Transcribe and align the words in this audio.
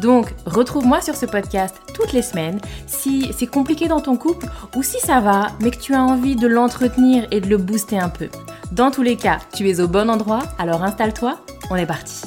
Donc, 0.00 0.34
retrouve-moi 0.44 1.00
sur 1.00 1.16
ce 1.16 1.26
podcast 1.26 1.76
toutes 1.94 2.12
les 2.12 2.22
semaines 2.22 2.60
si 2.86 3.32
c'est 3.32 3.46
compliqué 3.46 3.88
dans 3.88 4.00
ton 4.00 4.16
couple 4.16 4.46
ou 4.74 4.82
si 4.82 5.00
ça 5.00 5.20
va, 5.20 5.48
mais 5.60 5.70
que 5.70 5.80
tu 5.80 5.94
as 5.94 6.02
envie 6.02 6.36
de 6.36 6.46
l'entretenir 6.46 7.26
et 7.30 7.40
de 7.40 7.48
le 7.48 7.56
booster 7.56 7.98
un 7.98 8.10
peu. 8.10 8.28
Dans 8.72 8.90
tous 8.90 9.02
les 9.02 9.16
cas, 9.16 9.38
tu 9.54 9.68
es 9.70 9.80
au 9.80 9.88
bon 9.88 10.10
endroit, 10.10 10.42
alors 10.58 10.82
installe-toi, 10.82 11.40
on 11.70 11.76
est 11.76 11.86
parti. 11.86 12.22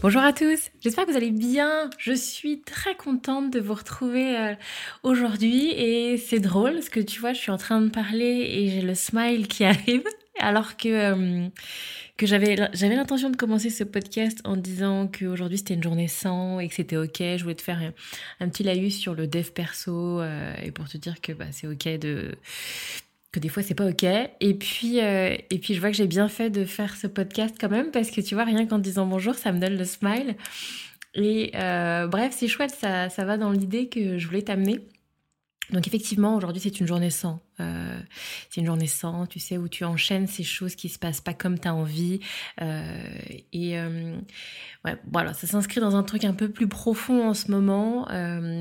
Bonjour 0.00 0.22
à 0.22 0.32
tous, 0.32 0.70
j'espère 0.80 1.06
que 1.06 1.10
vous 1.10 1.16
allez 1.16 1.32
bien. 1.32 1.90
Je 1.98 2.12
suis 2.12 2.60
très 2.60 2.94
contente 2.94 3.50
de 3.50 3.58
vous 3.58 3.74
retrouver 3.74 4.36
euh, 4.36 4.54
aujourd'hui 5.02 5.70
et 5.70 6.18
c'est 6.18 6.38
drôle 6.38 6.74
parce 6.74 6.88
que 6.88 7.00
tu 7.00 7.18
vois, 7.18 7.32
je 7.32 7.40
suis 7.40 7.50
en 7.50 7.56
train 7.56 7.80
de 7.80 7.88
parler 7.88 8.46
et 8.48 8.68
j'ai 8.68 8.82
le 8.82 8.94
smile 8.94 9.48
qui 9.48 9.64
arrive 9.64 10.04
alors 10.38 10.76
que 10.76 10.88
euh, 10.88 11.48
que 12.18 12.26
j'avais 12.26 12.56
j'avais 12.74 12.96
l'intention 12.96 13.30
de 13.30 13.36
commencer 13.36 13.70
ce 13.70 13.84
podcast 13.84 14.40
en 14.44 14.56
disant 14.56 15.06
qu'aujourd'hui 15.06 15.56
c'était 15.56 15.74
une 15.74 15.82
journée 15.82 16.08
sans 16.08 16.58
et 16.58 16.68
que 16.68 16.74
c'était 16.74 16.96
ok. 16.96 17.16
Je 17.20 17.42
voulais 17.42 17.54
te 17.54 17.62
faire 17.62 17.80
un, 18.40 18.48
petit 18.48 18.64
laïus 18.64 18.98
sur 18.98 19.14
le 19.14 19.28
dev 19.28 19.50
perso 19.52 20.20
euh, 20.20 20.52
et 20.60 20.72
pour 20.72 20.88
te 20.88 20.98
dire 20.98 21.20
que 21.20 21.32
bah, 21.32 21.46
c'est 21.52 21.68
ok 21.68 22.00
de 22.00 22.34
que 23.30 23.38
des 23.38 23.48
fois 23.48 23.62
c'est 23.62 23.76
pas 23.76 23.86
ok. 23.86 24.04
Et 24.40 24.54
puis 24.54 25.00
euh, 25.00 25.36
et 25.48 25.58
puis 25.60 25.74
je 25.74 25.80
vois 25.80 25.90
que 25.90 25.96
j'ai 25.96 26.08
bien 26.08 26.28
fait 26.28 26.50
de 26.50 26.64
faire 26.64 26.96
ce 26.96 27.06
podcast 27.06 27.54
quand 27.58 27.70
même 27.70 27.92
parce 27.92 28.10
que 28.10 28.20
tu 28.20 28.34
vois 28.34 28.44
rien 28.44 28.66
qu'en 28.66 28.78
disant 28.78 29.06
bonjour 29.06 29.36
ça 29.36 29.52
me 29.52 29.60
donne 29.60 29.78
le 29.78 29.84
smile. 29.84 30.34
Et 31.14 31.52
euh, 31.54 32.08
bref 32.08 32.34
c'est 32.36 32.48
chouette 32.48 32.74
ça 32.80 33.10
ça 33.10 33.24
va 33.24 33.36
dans 33.36 33.52
l'idée 33.52 33.88
que 33.88 34.18
je 34.18 34.26
voulais 34.26 34.42
t'amener. 34.42 34.80
Donc 35.70 35.86
effectivement, 35.86 36.36
aujourd'hui 36.36 36.60
c'est 36.60 36.80
une 36.80 36.86
journée 36.86 37.10
sans. 37.10 37.40
Euh, 37.60 38.00
c'est 38.48 38.60
une 38.60 38.66
journée 38.66 38.86
sans, 38.86 39.26
tu 39.26 39.38
sais, 39.40 39.58
où 39.58 39.68
tu 39.68 39.84
enchaînes 39.84 40.26
ces 40.26 40.44
choses 40.44 40.74
qui 40.74 40.88
se 40.88 40.98
passent 40.98 41.20
pas 41.20 41.34
comme 41.34 41.58
tu 41.58 41.68
as 41.68 41.74
envie. 41.74 42.20
Euh, 42.62 43.00
et 43.52 43.78
euh, 43.78 44.16
ouais, 44.84 44.96
voilà, 45.12 45.34
ça 45.34 45.46
s'inscrit 45.46 45.80
dans 45.80 45.96
un 45.96 46.02
truc 46.02 46.24
un 46.24 46.34
peu 46.34 46.48
plus 46.48 46.68
profond 46.68 47.28
en 47.28 47.34
ce 47.34 47.50
moment. 47.50 48.06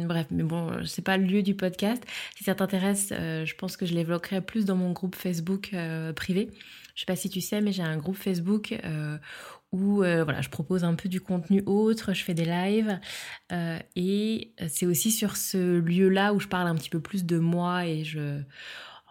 Bref, 0.06 0.28
mais 0.32 0.44
bon, 0.44 0.86
c'est 0.86 1.04
pas 1.04 1.18
le 1.18 1.26
lieu 1.26 1.44
du 1.44 1.56
podcast. 1.56 2.04
Si 2.36 2.44
ça 2.44 2.56
t'intéresse, 2.56 3.10
je 3.12 3.56
pense 3.56 3.78
que 3.78 3.86
je 3.86 3.94
l'évoquerai 3.94 4.42
plus 4.42 4.66
dans 4.66 4.76
mon 4.76 4.92
groupe 4.92 5.16
Facebook 5.16 5.74
privé. 6.16 6.50
Je 6.96 7.02
sais 7.02 7.06
pas 7.06 7.16
si 7.16 7.30
tu 7.30 7.42
sais, 7.42 7.62
mais 7.62 7.72
j'ai 7.72 7.84
un 7.84 7.98
groupe 7.98 8.18
Facebook 8.18 8.76
où 9.72 10.04
euh, 10.04 10.24
voilà, 10.24 10.42
je 10.42 10.50
propose 10.50 10.84
un 10.84 10.96
peu 10.96 11.10
du 11.10 11.22
contenu 11.22 11.62
autre, 11.66 12.14
je 12.14 12.24
fais 12.24 12.34
des 12.34 12.46
lives 12.46 13.00
euh, 13.52 13.80
et 13.96 14.54
c'est 14.70 14.86
aussi 14.86 15.12
sur 15.12 15.36
ce 15.36 15.80
lieu-là 15.80 16.34
où 16.34 16.40
je 16.40 16.48
parle 16.48 16.68
un 16.68 16.76
petit 16.76 16.90
peu 16.90 17.00
plus 17.00 17.26
de 17.26 17.38
moi 17.38 17.86
et 17.86 18.04
je 18.04 18.42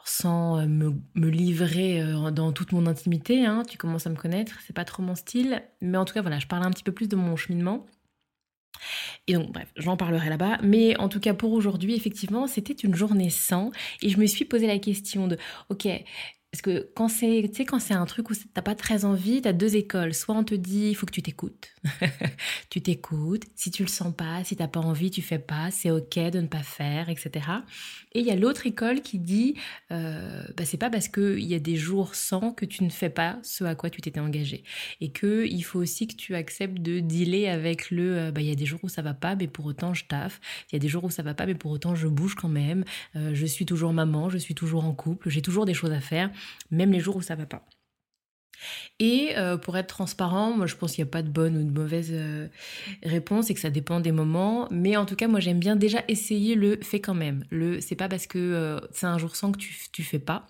sans 0.08 0.64
me, 0.68 0.94
me 1.16 1.28
livrer 1.28 2.00
euh, 2.00 2.30
dans 2.30 2.52
toute 2.52 2.72
mon 2.72 2.86
intimité, 2.86 3.44
hein, 3.44 3.64
tu 3.68 3.76
commences 3.76 4.06
à 4.06 4.10
me 4.10 4.14
connaître, 4.14 4.58
c'est 4.64 4.72
pas 4.72 4.84
trop 4.84 5.02
mon 5.02 5.16
style, 5.16 5.62
mais 5.80 5.98
en 5.98 6.04
tout 6.04 6.14
cas 6.14 6.22
voilà, 6.22 6.38
je 6.38 6.46
parle 6.46 6.64
un 6.64 6.70
petit 6.70 6.84
peu 6.84 6.92
plus 6.92 7.08
de 7.08 7.16
mon 7.16 7.34
cheminement. 7.36 7.86
Et 9.26 9.34
donc, 9.34 9.52
bref, 9.52 9.68
j'en 9.76 9.96
parlerai 9.96 10.28
là-bas. 10.28 10.58
Mais 10.62 10.96
en 10.98 11.08
tout 11.08 11.20
cas, 11.20 11.34
pour 11.34 11.52
aujourd'hui, 11.52 11.94
effectivement, 11.94 12.46
c'était 12.46 12.74
une 12.74 12.94
journée 12.94 13.30
sans. 13.30 13.70
Et 14.02 14.08
je 14.08 14.18
me 14.18 14.26
suis 14.26 14.44
posé 14.44 14.66
la 14.66 14.78
question 14.78 15.26
de, 15.26 15.38
ok, 15.70 15.88
parce 16.56 16.62
que 16.62 16.88
quand 16.94 17.08
c'est, 17.08 17.50
quand 17.66 17.78
c'est 17.78 17.92
un 17.92 18.06
truc 18.06 18.30
où 18.30 18.34
t'as 18.54 18.62
pas 18.62 18.74
très 18.74 19.04
envie, 19.04 19.42
t'as 19.42 19.52
deux 19.52 19.76
écoles. 19.76 20.14
Soit 20.14 20.34
on 20.34 20.42
te 20.42 20.54
dit, 20.54 20.88
il 20.88 20.94
faut 20.94 21.04
que 21.04 21.12
tu 21.12 21.20
t'écoutes. 21.20 21.68
tu 22.70 22.80
t'écoutes. 22.80 23.44
Si 23.54 23.70
tu 23.70 23.82
le 23.82 23.88
sens 23.88 24.14
pas, 24.14 24.44
si 24.44 24.56
t'as 24.56 24.68
pas 24.68 24.80
envie, 24.80 25.10
tu 25.10 25.22
fais 25.22 25.38
pas. 25.38 25.70
C'est 25.70 25.90
ok 25.90 26.18
de 26.30 26.40
ne 26.40 26.46
pas 26.46 26.62
faire, 26.62 27.08
etc. 27.08 27.30
Et 28.12 28.20
il 28.20 28.26
y 28.26 28.30
a 28.30 28.36
l'autre 28.36 28.66
école 28.66 29.00
qui 29.00 29.18
dit, 29.18 29.54
euh, 29.90 30.42
bah, 30.56 30.64
c'est 30.64 30.76
pas 30.76 30.90
parce 30.90 31.08
qu'il 31.08 31.44
y 31.44 31.54
a 31.54 31.58
des 31.58 31.76
jours 31.76 32.14
sans 32.14 32.52
que 32.52 32.64
tu 32.64 32.84
ne 32.84 32.90
fais 32.90 33.10
pas 33.10 33.38
ce 33.42 33.64
à 33.64 33.74
quoi 33.74 33.90
tu 33.90 34.00
t'étais 34.00 34.20
engagé. 34.20 34.64
Et 35.00 35.10
que 35.10 35.46
il 35.46 35.62
faut 35.62 35.80
aussi 35.80 36.06
que 36.06 36.14
tu 36.14 36.34
acceptes 36.34 36.78
de 36.78 37.00
dealer 37.00 37.48
avec 37.48 37.90
le, 37.90 38.18
euh, 38.18 38.30
bah, 38.30 38.40
il 38.40 38.48
y 38.48 38.52
a 38.52 38.54
des 38.54 38.66
jours 38.66 38.80
où 38.82 38.88
ça 38.88 39.02
va 39.02 39.14
pas, 39.14 39.36
mais 39.36 39.48
pour 39.48 39.66
autant 39.66 39.94
je 39.94 40.04
taffe. 40.04 40.40
Il 40.70 40.74
y 40.74 40.76
a 40.76 40.80
des 40.80 40.88
jours 40.88 41.04
où 41.04 41.10
ça 41.10 41.22
va 41.22 41.34
pas, 41.34 41.46
mais 41.46 41.54
pour 41.54 41.70
autant 41.70 41.94
je 41.94 42.08
bouge 42.08 42.34
quand 42.34 42.48
même. 42.48 42.84
Euh, 43.16 43.32
je 43.34 43.46
suis 43.46 43.66
toujours 43.66 43.92
maman, 43.92 44.28
je 44.30 44.38
suis 44.38 44.54
toujours 44.54 44.84
en 44.84 44.94
couple, 44.94 45.30
j'ai 45.30 45.42
toujours 45.42 45.66
des 45.66 45.74
choses 45.74 45.92
à 45.92 46.00
faire, 46.00 46.30
même 46.70 46.92
les 46.92 47.00
jours 47.00 47.16
où 47.16 47.22
ça 47.22 47.34
va 47.34 47.46
pas. 47.46 47.66
Et 48.98 49.32
euh, 49.36 49.56
pour 49.56 49.76
être 49.76 49.88
transparent, 49.88 50.56
moi 50.56 50.66
je 50.66 50.74
pense 50.74 50.92
qu'il 50.92 51.04
n'y 51.04 51.08
a 51.08 51.12
pas 51.12 51.22
de 51.22 51.28
bonne 51.28 51.56
ou 51.56 51.64
de 51.64 51.70
mauvaise 51.70 52.10
euh, 52.12 52.48
réponse 53.02 53.50
et 53.50 53.54
que 53.54 53.60
ça 53.60 53.70
dépend 53.70 54.00
des 54.00 54.12
moments. 54.12 54.68
Mais 54.70 54.96
en 54.96 55.04
tout 55.04 55.16
cas, 55.16 55.28
moi 55.28 55.40
j'aime 55.40 55.58
bien 55.58 55.76
déjà 55.76 56.02
essayer 56.08 56.54
le 56.54 56.78
fait 56.82 57.00
quand 57.00 57.14
même. 57.14 57.44
Le 57.50 57.80
c'est 57.80 57.96
pas 57.96 58.08
parce 58.08 58.26
que 58.26 58.38
euh, 58.38 58.80
c'est 58.92 59.06
un 59.06 59.18
jour 59.18 59.36
sans 59.36 59.52
que 59.52 59.58
tu, 59.58 59.74
tu 59.92 60.02
fais 60.02 60.18
pas. 60.18 60.46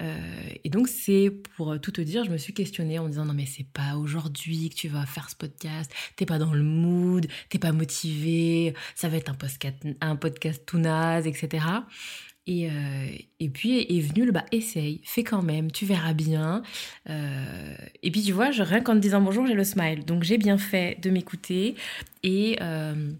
et 0.00 0.70
donc 0.70 0.88
c'est 0.88 1.30
pour 1.56 1.80
tout 1.80 1.92
te 1.92 2.00
dire, 2.00 2.24
je 2.24 2.30
me 2.30 2.38
suis 2.38 2.54
questionnée 2.54 2.98
en 2.98 3.04
me 3.04 3.08
disant 3.08 3.24
non 3.24 3.34
mais 3.34 3.46
c'est 3.46 3.66
pas 3.66 3.96
aujourd'hui 3.96 4.70
que 4.70 4.74
tu 4.74 4.88
vas 4.88 5.06
faire 5.06 5.28
ce 5.28 5.36
podcast, 5.36 5.92
t'es 6.16 6.26
pas 6.26 6.38
dans 6.38 6.52
le 6.52 6.62
mood, 6.62 7.26
t'es 7.48 7.58
pas 7.58 7.72
motivé, 7.72 8.74
ça 8.94 9.08
va 9.08 9.16
être 9.16 9.30
un 9.30 9.34
podcast, 9.34 9.76
un 10.00 10.16
podcast 10.16 10.62
tout 10.66 10.78
naze, 10.78 11.26
etc. 11.26 11.64
Et, 12.46 12.68
euh, 12.68 13.06
et 13.38 13.48
puis 13.48 13.78
est 13.78 14.00
venu 14.00 14.26
le 14.26 14.32
bah 14.32 14.44
essaye, 14.50 15.00
fais 15.04 15.22
quand 15.22 15.42
même, 15.42 15.70
tu 15.70 15.86
verras 15.86 16.12
bien. 16.12 16.62
Euh, 17.08 17.74
et 18.02 18.10
puis 18.10 18.22
tu 18.22 18.32
vois, 18.32 18.50
je, 18.50 18.62
rien 18.64 18.80
qu'en 18.80 18.94
te 18.94 18.98
disant 18.98 19.20
bonjour, 19.20 19.46
j'ai 19.46 19.54
le 19.54 19.64
smile. 19.64 20.04
Donc 20.04 20.24
j'ai 20.24 20.38
bien 20.38 20.58
fait 20.58 21.00
de 21.00 21.10
m'écouter 21.10 21.76
et 22.24 22.58
euh, 22.60 23.12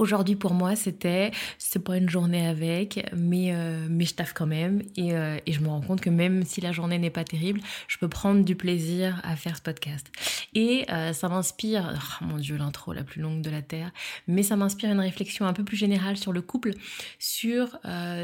Aujourd'hui 0.00 0.34
pour 0.34 0.54
moi 0.54 0.76
c'était 0.76 1.30
c'est 1.58 1.84
pas 1.84 1.98
une 1.98 2.08
journée 2.08 2.46
avec 2.46 3.06
mais 3.14 3.52
euh, 3.52 3.86
mais 3.90 4.06
je 4.06 4.14
taffe 4.14 4.32
quand 4.32 4.46
même. 4.46 4.80
Et, 4.96 5.12
euh, 5.12 5.36
et, 5.44 5.52
je 5.52 5.60
me 5.60 5.68
rends 5.68 5.82
compte 5.82 6.00
que 6.00 6.08
même 6.08 6.42
si 6.44 6.62
la 6.62 6.72
journée 6.72 6.98
n'est 6.98 7.10
pas 7.10 7.22
terrible 7.22 7.60
je 7.86 7.98
peux 7.98 8.08
prendre 8.08 8.42
du 8.42 8.56
plaisir 8.56 9.20
à 9.24 9.36
faire 9.36 9.58
ce 9.58 9.60
podcast. 9.60 10.06
Et 10.54 10.86
euh, 10.90 11.12
ça 11.12 11.28
m'inspire 11.28 11.92
oh, 11.94 12.24
mon 12.24 12.38
dieu 12.38 12.56
l'intro 12.56 12.94
la 12.94 13.04
plus 13.04 13.20
longue 13.20 13.42
de 13.42 13.50
la 13.50 13.60
terre 13.60 13.90
mais 14.26 14.42
ça 14.42 14.56
m'inspire 14.56 14.90
une 14.90 15.00
réflexion 15.00 15.44
un 15.44 15.52
peu 15.52 15.64
plus 15.64 15.76
générale 15.76 16.16
sur 16.16 16.32
le 16.32 16.40
couple 16.40 16.70
sur 17.18 17.78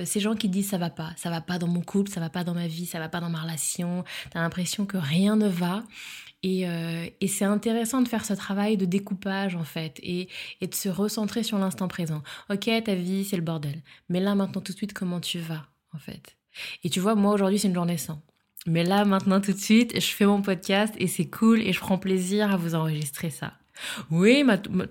ces 0.04 0.20
gens 0.20 0.34
qui 0.34 0.48
disent 0.48 0.70
ça 0.70 0.78
va 0.78 0.88
pas 0.88 1.10
ça 1.16 1.28
va 1.28 1.42
pas 1.42 1.58
dans 1.58 1.68
mon 1.68 1.82
couple 1.82 2.10
ça 2.10 2.20
va 2.20 2.30
pas 2.30 2.42
dans 2.42 2.54
ma 2.54 2.68
vie 2.68 2.86
ça 2.86 2.98
va 2.98 3.10
pas 3.10 3.20
dans 3.20 3.28
ma 3.28 3.42
relation 3.42 4.02
t'as 4.30 4.40
l'impression 4.40 4.86
que 4.86 4.96
rien 4.96 5.36
ne 5.36 5.48
va 5.48 5.82
euh, 6.44 7.06
et, 7.20 7.28
c'est 7.28 7.44
intéressant 7.44 8.02
de 8.02 8.08
faire 8.08 8.24
ce 8.24 8.34
travail 8.34 8.76
de 8.76 8.84
découpage 8.84 9.56
en 9.56 9.64
fait 9.64 9.98
et, 10.02 10.28
et 10.60 10.66
de 10.66 10.74
se 10.74 10.88
recentrer 10.88 11.42
sur 11.42 11.58
l'instant 11.58 11.88
présent. 11.88 12.22
Ok, 12.50 12.70
ta 12.84 12.94
vie 12.94 13.24
c'est 13.24 13.36
le 13.36 13.42
bordel, 13.42 13.82
mais 14.08 14.20
là 14.20 14.34
maintenant 14.34 14.62
tout 14.62 14.72
de 14.72 14.76
suite 14.76 14.92
comment 14.92 15.20
tu 15.20 15.38
vas 15.38 15.66
en 15.94 15.98
fait? 15.98 16.36
Et 16.84 16.90
tu 16.90 17.00
vois, 17.00 17.14
moi 17.14 17.32
aujourd'hui 17.32 17.58
c'est 17.58 17.68
une 17.68 17.74
journée 17.74 17.98
sans. 17.98 18.22
Mais 18.66 18.84
là 18.84 19.04
maintenant 19.04 19.40
tout 19.40 19.52
de 19.52 19.58
suite, 19.58 19.94
je 19.94 20.06
fais 20.06 20.26
mon 20.26 20.42
podcast 20.42 20.94
et 20.98 21.06
c'est 21.06 21.28
cool 21.28 21.60
et 21.60 21.72
je 21.72 21.80
prends 21.80 21.98
plaisir 21.98 22.52
à 22.52 22.56
vous 22.56 22.74
enregistrer 22.74 23.30
ça. 23.30 23.54
Oui, 24.10 24.44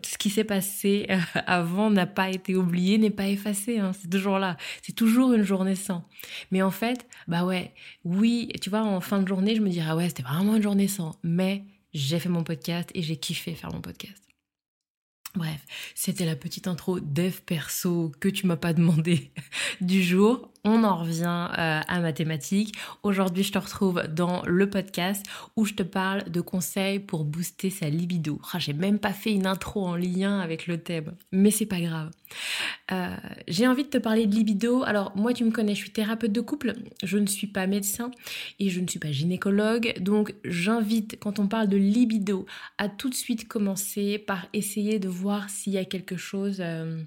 ce 0.04 0.18
qui 0.18 0.30
s'est 0.30 0.44
passé 0.44 1.06
euh, 1.10 1.18
avant 1.46 1.90
n'a 1.90 2.06
pas 2.06 2.30
été 2.30 2.56
oublié, 2.56 2.98
n'est 2.98 3.10
pas 3.10 3.28
effacé. 3.28 3.80
Hein, 3.80 3.92
c'est 4.00 4.10
toujours 4.10 4.40
là. 4.40 4.58
C'est 4.82 4.96
toujours 4.96 5.34
une 5.34 5.44
journée 5.44 5.76
sans. 5.76 6.08
Mais 6.52 6.62
en 6.62 6.72
fait, 6.72 7.08
bah 7.28 7.46
ouais, 7.46 7.74
oui, 8.04 8.50
tu 8.62 8.70
vois, 8.70 8.84
en 8.84 9.02
fin 9.02 9.22
de 9.22 9.28
journée, 9.28 9.56
je 9.56 9.62
me 9.62 9.70
dirais, 9.70 9.88
ah 9.90 9.96
ouais, 9.96 10.08
c'était 10.08 10.24
vraiment 10.24 10.56
une 10.56 10.64
journée 10.64 10.88
sans. 10.88 11.18
Mais 11.24 11.64
j'ai 11.94 12.20
fait 12.20 12.30
mon 12.30 12.44
podcast 12.44 12.90
et 12.94 13.02
j'ai 13.02 13.18
kiffé 13.18 13.54
faire 13.54 13.72
mon 13.72 13.82
podcast. 13.82 14.25
Bref, 15.36 15.60
c'était 15.96 16.26
la 16.26 16.36
petite 16.36 16.68
intro 16.68 17.00
dev 17.00 17.42
perso 17.46 18.12
que 18.20 18.30
tu 18.30 18.48
m'as 18.48 18.56
pas 18.56 18.74
demandé 18.74 19.32
du 19.82 20.02
jour 20.02 20.50
on 20.66 20.84
en 20.84 20.98
revient 20.98 21.48
euh, 21.58 21.82
à 21.88 22.00
mathématiques. 22.00 22.76
Aujourd'hui, 23.04 23.44
je 23.44 23.52
te 23.52 23.60
retrouve 23.60 24.02
dans 24.10 24.42
le 24.48 24.68
podcast 24.68 25.24
où 25.56 25.64
je 25.64 25.76
te 25.76 25.84
parle 25.84 26.24
de 26.30 26.42
conseils 26.42 27.00
pour 27.00 27.24
booster 27.24 27.70
sa 27.70 27.88
libido. 27.88 28.42
Ah, 28.52 28.58
j'ai 28.58 28.74
même 28.74 28.98
pas 28.98 29.14
fait 29.14 29.32
une 29.32 29.46
intro 29.46 29.86
en 29.86 29.96
lien 29.96 30.40
avec 30.40 30.66
le 30.66 30.80
thème, 30.80 31.14
mais 31.32 31.52
c'est 31.52 31.68
pas 31.68 31.80
grave. 31.80 32.10
Euh, 32.92 33.16
j'ai 33.48 33.68
envie 33.68 33.84
de 33.84 33.90
te 33.90 33.98
parler 33.98 34.28
de 34.28 34.36
libido. 34.36 34.84
Alors, 34.84 35.16
moi, 35.16 35.34
tu 35.34 35.44
me 35.44 35.52
connais, 35.52 35.74
je 35.74 35.80
suis 35.80 35.92
thérapeute 35.92 36.32
de 36.32 36.42
couple. 36.42 36.74
Je 37.04 37.18
ne 37.18 37.26
suis 37.26 37.48
pas 37.48 37.68
médecin 37.68 38.12
et 38.60 38.70
je 38.70 38.80
ne 38.80 38.88
suis 38.88 39.00
pas 39.00 39.12
gynécologue. 39.12 39.94
Donc, 40.00 40.34
j'invite, 40.44 41.18
quand 41.20 41.40
on 41.40 41.48
parle 41.48 41.68
de 41.68 41.78
libido, 41.78 42.46
à 42.78 42.90
tout 42.90 43.10
de 43.10 43.16
suite 43.16 43.48
commencer 43.48 44.20
par 44.20 44.48
essayer 44.54 45.00
de 45.00 45.10
voir 45.10 45.50
s'il 45.50 45.74
y 45.74 45.78
a 45.78 45.86
quelque 45.86 46.18
chose... 46.18 46.58
Euh, 46.60 47.02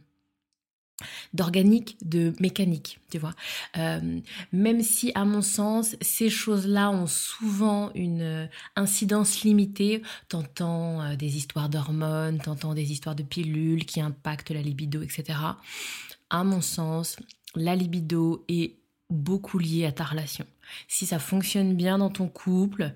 d'organique, 1.33 1.97
de 2.03 2.33
mécanique, 2.41 2.99
tu 3.11 3.19
vois. 3.19 3.35
Euh, 3.77 4.21
même 4.53 4.83
si, 4.83 5.13
à 5.15 5.25
mon 5.25 5.43
sens, 5.43 5.97
ces 6.01 6.31
choses-là 6.31 6.91
ont 6.91 7.07
souvent 7.07 7.93
une 7.95 8.23
euh, 8.23 8.47
incidence 8.77 9.43
limitée, 9.43 10.03
t'entends 10.29 11.03
euh, 11.03 11.17
des 11.17 11.37
histoires 11.37 11.69
d'hormones, 11.69 12.39
t'entends 12.39 12.75
des 12.75 12.93
histoires 12.93 13.15
de 13.15 13.23
pilules 13.23 13.85
qui 13.85 14.01
impactent 14.01 14.51
la 14.51 14.63
libido, 14.63 15.03
etc. 15.03 15.39
À 16.31 16.45
mon 16.45 16.61
sens, 16.61 17.17
la 17.55 17.77
libido 17.77 18.45
est 18.49 18.77
beaucoup 19.11 19.59
liée 19.59 19.87
à 19.87 19.93
ta 19.93 20.05
relation. 20.05 20.47
Si 20.87 21.07
ça 21.07 21.19
fonctionne 21.19 21.75
bien 21.75 21.99
dans 21.99 22.11
ton 22.11 22.29
couple, 22.29 22.93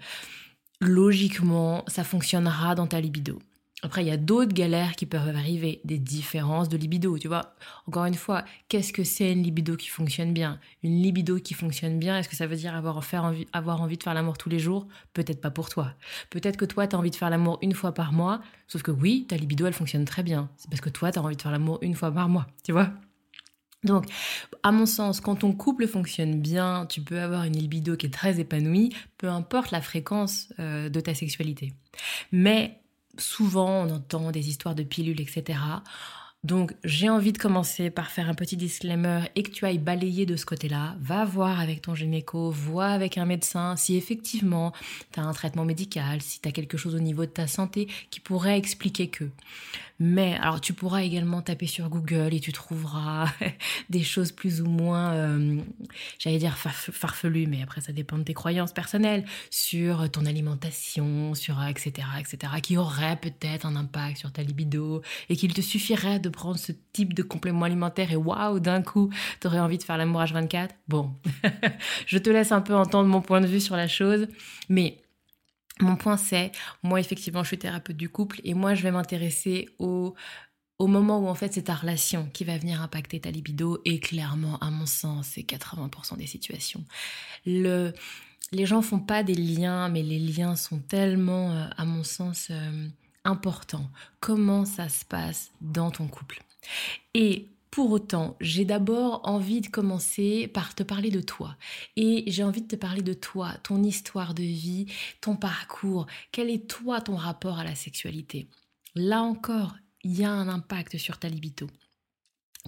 logiquement, 0.80 1.84
ça 1.86 2.04
fonctionnera 2.04 2.74
dans 2.74 2.86
ta 2.86 3.00
libido. 3.00 3.38
Après, 3.84 4.04
il 4.04 4.06
y 4.06 4.12
a 4.12 4.16
d'autres 4.16 4.54
galères 4.54 4.94
qui 4.94 5.06
peuvent 5.06 5.34
arriver, 5.34 5.80
des 5.84 5.98
différences 5.98 6.68
de 6.68 6.76
libido, 6.76 7.18
tu 7.18 7.26
vois. 7.26 7.54
Encore 7.88 8.04
une 8.04 8.14
fois, 8.14 8.44
qu'est-ce 8.68 8.92
que 8.92 9.02
c'est 9.02 9.32
une 9.32 9.42
libido 9.42 9.76
qui 9.76 9.88
fonctionne 9.88 10.32
bien? 10.32 10.60
Une 10.84 11.02
libido 11.02 11.40
qui 11.40 11.54
fonctionne 11.54 11.98
bien, 11.98 12.16
est-ce 12.16 12.28
que 12.28 12.36
ça 12.36 12.46
veut 12.46 12.54
dire 12.54 12.76
avoir, 12.76 12.96
envie, 13.14 13.46
avoir 13.52 13.82
envie 13.82 13.98
de 13.98 14.02
faire 14.04 14.14
l'amour 14.14 14.38
tous 14.38 14.48
les 14.48 14.60
jours? 14.60 14.86
Peut-être 15.14 15.40
pas 15.40 15.50
pour 15.50 15.68
toi. 15.68 15.94
Peut-être 16.30 16.56
que 16.56 16.64
toi, 16.64 16.86
tu 16.86 16.94
as 16.94 16.98
envie 16.98 17.10
de 17.10 17.16
faire 17.16 17.30
l'amour 17.30 17.58
une 17.60 17.74
fois 17.74 17.92
par 17.92 18.12
mois, 18.12 18.40
sauf 18.68 18.82
que 18.82 18.92
oui, 18.92 19.26
ta 19.28 19.36
libido, 19.36 19.66
elle 19.66 19.72
fonctionne 19.72 20.04
très 20.04 20.22
bien. 20.22 20.48
C'est 20.56 20.70
parce 20.70 20.80
que 20.80 20.90
toi, 20.90 21.10
tu 21.10 21.18
as 21.18 21.22
envie 21.22 21.36
de 21.36 21.42
faire 21.42 21.52
l'amour 21.52 21.78
une 21.82 21.96
fois 21.96 22.12
par 22.12 22.28
mois, 22.28 22.46
tu 22.62 22.70
vois 22.70 22.90
donc, 23.84 24.06
à 24.62 24.70
mon 24.70 24.86
sens, 24.86 25.20
quand 25.20 25.34
ton 25.34 25.52
couple 25.52 25.88
fonctionne 25.88 26.40
bien, 26.40 26.86
tu 26.86 27.00
peux 27.00 27.18
avoir 27.18 27.42
une 27.42 27.56
libido 27.56 27.96
qui 27.96 28.06
est 28.06 28.10
très 28.10 28.38
épanouie, 28.38 28.94
peu 29.18 29.28
importe 29.28 29.72
la 29.72 29.80
fréquence 29.80 30.52
euh, 30.60 30.88
de 30.88 31.00
ta 31.00 31.14
sexualité. 31.14 31.72
Mais 32.30 32.81
souvent 33.18 33.84
on 33.84 33.90
entend 33.90 34.30
des 34.30 34.48
histoires 34.48 34.74
de 34.74 34.82
pilules, 34.82 35.20
etc. 35.20 35.58
Donc 36.44 36.74
j'ai 36.82 37.08
envie 37.08 37.32
de 37.32 37.38
commencer 37.38 37.88
par 37.88 38.10
faire 38.10 38.28
un 38.28 38.34
petit 38.34 38.56
disclaimer 38.56 39.22
et 39.36 39.44
que 39.44 39.50
tu 39.50 39.64
ailles 39.64 39.78
balayer 39.78 40.26
de 40.26 40.34
ce 40.34 40.44
côté-là. 40.44 40.96
Va 41.00 41.24
voir 41.24 41.60
avec 41.60 41.82
ton 41.82 41.94
gynéco, 41.94 42.50
vois 42.50 42.88
avec 42.88 43.16
un 43.16 43.26
médecin 43.26 43.76
si 43.76 43.96
effectivement 43.96 44.72
tu 45.12 45.20
as 45.20 45.22
un 45.22 45.32
traitement 45.32 45.64
médical, 45.64 46.20
si 46.20 46.40
tu 46.40 46.48
as 46.48 46.52
quelque 46.52 46.76
chose 46.76 46.96
au 46.96 47.00
niveau 47.00 47.26
de 47.26 47.30
ta 47.30 47.46
santé 47.46 47.86
qui 48.10 48.18
pourrait 48.18 48.58
expliquer 48.58 49.06
que. 49.06 49.30
Mais 50.04 50.36
alors 50.40 50.60
tu 50.60 50.72
pourras 50.72 51.04
également 51.04 51.42
taper 51.42 51.68
sur 51.68 51.88
Google 51.88 52.34
et 52.34 52.40
tu 52.40 52.52
trouveras 52.52 53.26
des 53.88 54.02
choses 54.02 54.32
plus 54.32 54.60
ou 54.60 54.66
moins, 54.66 55.12
euh, 55.12 55.60
j'allais 56.18 56.38
dire 56.38 56.58
farfelues, 56.58 57.46
mais 57.46 57.62
après 57.62 57.80
ça 57.80 57.92
dépend 57.92 58.18
de 58.18 58.24
tes 58.24 58.34
croyances 58.34 58.72
personnelles, 58.72 59.24
sur 59.48 60.10
ton 60.10 60.26
alimentation, 60.26 61.36
sur 61.36 61.62
etc. 61.62 62.08
etc. 62.18 62.54
qui 62.60 62.76
aurait 62.76 63.14
peut-être 63.14 63.64
un 63.64 63.76
impact 63.76 64.16
sur 64.16 64.32
ta 64.32 64.42
libido 64.42 65.02
et 65.28 65.36
qu'il 65.36 65.54
te 65.54 65.60
suffirait 65.60 66.18
de 66.18 66.28
prendre 66.28 66.58
ce 66.58 66.72
type 66.92 67.14
de 67.14 67.22
complément 67.22 67.64
alimentaire 67.64 68.10
et 68.10 68.16
waouh, 68.16 68.58
d'un 68.58 68.82
coup, 68.82 69.08
tu 69.40 69.46
aurais 69.46 69.60
envie 69.60 69.78
de 69.78 69.84
faire 69.84 69.98
l'amour 69.98 70.22
H24. 70.22 70.70
Bon, 70.88 71.12
je 72.06 72.18
te 72.18 72.28
laisse 72.28 72.50
un 72.50 72.60
peu 72.60 72.74
entendre 72.74 73.08
mon 73.08 73.20
point 73.20 73.40
de 73.40 73.46
vue 73.46 73.60
sur 73.60 73.76
la 73.76 73.86
chose, 73.86 74.26
mais 74.68 74.98
mon 75.82 75.96
point 75.96 76.16
c'est, 76.16 76.52
moi 76.82 77.00
effectivement 77.00 77.42
je 77.42 77.48
suis 77.48 77.58
thérapeute 77.58 77.96
du 77.96 78.08
couple 78.08 78.40
et 78.44 78.54
moi 78.54 78.74
je 78.74 78.82
vais 78.82 78.90
m'intéresser 78.90 79.68
au, 79.78 80.14
moment 80.80 81.20
où 81.20 81.28
en 81.28 81.34
fait 81.36 81.52
c'est 81.52 81.62
ta 81.62 81.74
relation 81.74 82.28
qui 82.32 82.42
va 82.42 82.58
venir 82.58 82.82
impacter 82.82 83.20
ta 83.20 83.30
libido 83.30 83.80
et 83.84 84.00
clairement 84.00 84.58
à 84.58 84.70
mon 84.70 84.86
sens 84.86 85.28
c'est 85.34 85.42
80% 85.42 86.16
des 86.16 86.26
situations. 86.26 86.84
Le, 87.46 87.92
les 88.50 88.66
gens 88.66 88.82
font 88.82 88.98
pas 88.98 89.22
des 89.22 89.34
liens 89.34 89.88
mais 89.88 90.02
les 90.02 90.18
liens 90.18 90.56
sont 90.56 90.80
tellement 90.80 91.52
euh, 91.52 91.66
à 91.76 91.84
mon 91.84 92.02
sens 92.02 92.48
euh, 92.50 92.88
importants. 93.24 93.88
Comment 94.18 94.64
ça 94.64 94.88
se 94.88 95.04
passe 95.04 95.52
dans 95.60 95.92
ton 95.92 96.08
couple? 96.08 96.42
Pour 97.72 97.90
autant, 97.90 98.36
j'ai 98.38 98.66
d'abord 98.66 99.22
envie 99.24 99.62
de 99.62 99.66
commencer 99.66 100.46
par 100.46 100.74
te 100.74 100.82
parler 100.82 101.10
de 101.10 101.22
toi. 101.22 101.56
Et 101.96 102.22
j'ai 102.26 102.44
envie 102.44 102.60
de 102.60 102.68
te 102.68 102.76
parler 102.76 103.00
de 103.00 103.14
toi, 103.14 103.54
ton 103.62 103.82
histoire 103.82 104.34
de 104.34 104.42
vie, 104.42 104.86
ton 105.22 105.36
parcours. 105.36 106.06
Quel 106.32 106.50
est 106.50 106.68
toi 106.68 107.00
ton 107.00 107.16
rapport 107.16 107.58
à 107.58 107.64
la 107.64 107.74
sexualité? 107.74 108.46
Là 108.94 109.22
encore, 109.22 109.74
il 110.04 110.20
y 110.20 110.22
a 110.22 110.30
un 110.30 110.48
impact 110.48 110.98
sur 110.98 111.18
ta 111.18 111.30
libido. 111.30 111.66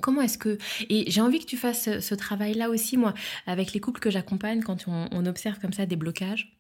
Comment 0.01 0.23
est-ce 0.23 0.39
que... 0.39 0.57
Et 0.89 1.11
j'ai 1.11 1.21
envie 1.21 1.39
que 1.39 1.45
tu 1.45 1.59
fasses 1.59 2.01
ce, 2.01 2.15
travail-là 2.15 2.71
aussi, 2.71 2.97
moi, 2.97 3.13
avec 3.47 3.75
les 3.75 3.81
couples 3.81 4.01
que 4.01 4.11
j'accompagne, 4.11 4.63
quand 4.63 4.89
on 4.89 5.27
observe 5.27 5.61
comme 5.61 5.75
ça 5.75 5.85
des 5.85 5.97
blocages 5.97 6.54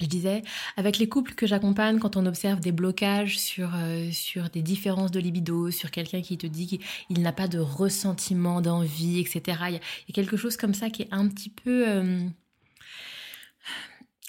je 0.00 0.06
disais, 0.06 0.42
avec 0.76 0.98
les 0.98 1.08
couples 1.08 1.34
que 1.34 1.46
j'accompagne, 1.46 1.98
quand 1.98 2.16
on 2.16 2.24
observe 2.26 2.60
des 2.60 2.70
blocages 2.70 3.38
sur, 3.38 3.74
euh, 3.74 4.10
sur 4.12 4.48
des 4.50 4.62
différences 4.62 5.10
de 5.10 5.18
libido, 5.18 5.70
sur 5.72 5.90
quelqu'un 5.90 6.22
qui 6.22 6.38
te 6.38 6.46
dit 6.46 6.78
qu'il 7.08 7.20
n'a 7.20 7.32
pas 7.32 7.48
de 7.48 7.58
ressentiment, 7.58 8.60
d'envie, 8.60 9.18
etc., 9.18 9.58
il 9.68 9.74
y, 9.74 9.76
a, 9.76 10.12
quelque 10.12 10.36
chose 10.36 10.56
comme 10.56 10.74
ça 10.74 10.90
qui 10.90 11.02
est 11.02 11.08
un 11.10 11.26
petit 11.28 11.50
peu 11.50 11.88
euh, 11.88 12.28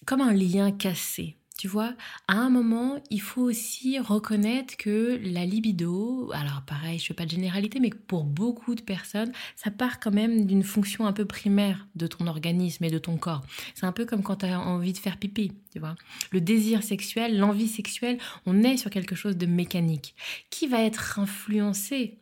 comme 0.06 0.22
un 0.22 0.34
lien 0.34 0.72
cassé. 0.72 1.39
Tu 1.60 1.68
vois, 1.68 1.94
à 2.30 2.36
un 2.38 2.50
moment, 2.50 3.04
il 3.10 3.20
faut 3.20 3.42
aussi 3.42 4.00
reconnaître 4.00 4.78
que 4.78 5.20
la 5.22 5.46
libido, 5.46 6.32
alors 6.34 6.62
pareil, 6.66 7.00
je 7.00 7.08
fais 7.08 7.14
pas 7.14 7.26
de 7.26 7.32
généralité, 7.32 7.82
mais 7.82 7.90
pour 7.90 8.24
beaucoup 8.24 8.76
de 8.76 8.82
personnes, 8.82 9.34
ça 9.58 9.70
part 9.70 10.00
quand 10.00 10.14
même 10.14 10.46
d'une 10.46 10.64
fonction 10.64 11.06
un 11.06 11.12
peu 11.12 11.26
primaire 11.26 11.86
de 11.96 12.08
ton 12.08 12.28
organisme 12.28 12.86
et 12.86 12.90
de 12.90 12.98
ton 12.98 13.18
corps. 13.18 13.42
C'est 13.76 13.86
un 13.86 13.92
peu 13.92 14.06
comme 14.06 14.24
quand 14.24 14.38
tu 14.38 14.46
as 14.46 14.58
envie 14.58 14.94
de 14.94 14.98
faire 15.00 15.18
pipi, 15.18 15.52
tu 15.74 15.80
vois. 15.80 15.96
Le 16.32 16.40
désir 16.40 16.82
sexuel, 16.82 17.38
l'envie 17.38 17.68
sexuelle, 17.68 18.20
on 18.46 18.64
est 18.64 18.78
sur 18.78 18.90
quelque 18.90 19.16
chose 19.16 19.36
de 19.36 19.46
mécanique 19.46 20.16
qui 20.50 20.66
va 20.66 20.82
être 20.82 21.20
influencé 21.20 22.19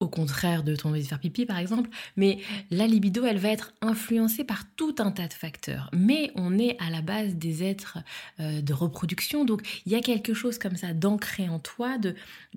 au 0.00 0.08
contraire 0.08 0.62
de 0.62 0.76
ton 0.76 0.90
envie 0.90 1.02
de 1.02 1.06
faire 1.06 1.18
pipi 1.18 1.44
par 1.44 1.58
exemple, 1.58 1.90
mais 2.16 2.38
la 2.70 2.86
libido, 2.86 3.24
elle 3.24 3.38
va 3.38 3.48
être 3.48 3.72
influencée 3.80 4.44
par 4.44 4.62
tout 4.76 4.94
un 4.98 5.10
tas 5.10 5.26
de 5.26 5.32
facteurs. 5.32 5.90
Mais 5.92 6.30
on 6.36 6.58
est 6.58 6.76
à 6.78 6.90
la 6.90 7.02
base 7.02 7.34
des 7.34 7.64
êtres 7.64 7.98
euh, 8.38 8.60
de 8.60 8.72
reproduction, 8.72 9.44
donc 9.44 9.66
il 9.86 9.92
y 9.92 9.96
a 9.96 10.00
quelque 10.00 10.34
chose 10.34 10.58
comme 10.58 10.76
ça 10.76 10.92
d'ancré 10.92 11.48
en 11.48 11.58
toi, 11.58 11.98
de, 11.98 12.14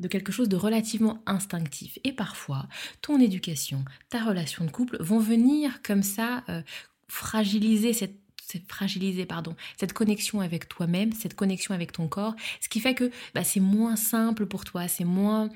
quelque 0.07 0.31
chose 0.31 0.49
de 0.49 0.55
relativement 0.55 1.21
instinctif. 1.25 1.97
Et 2.03 2.13
parfois, 2.13 2.67
ton 3.01 3.19
éducation, 3.19 3.83
ta 4.09 4.23
relation 4.23 4.65
de 4.65 4.71
couple 4.71 4.97
vont 4.99 5.19
venir 5.19 5.81
comme 5.81 6.03
ça 6.03 6.43
euh, 6.49 6.61
fragiliser 7.07 7.93
cette 7.93 8.20
c'est 8.51 8.67
fragiliser, 8.67 9.25
pardon, 9.25 9.55
cette 9.77 9.93
connexion 9.93 10.41
avec 10.41 10.67
toi-même, 10.67 11.13
cette 11.13 11.35
connexion 11.35 11.73
avec 11.73 11.91
ton 11.91 12.07
corps, 12.07 12.35
ce 12.59 12.69
qui 12.69 12.79
fait 12.79 12.93
que 12.93 13.11
bah, 13.33 13.43
c'est 13.43 13.59
moins 13.59 13.95
simple 13.95 14.45
pour 14.45 14.65
toi, 14.65 14.87
c'est 14.87 15.05
moins 15.05 15.49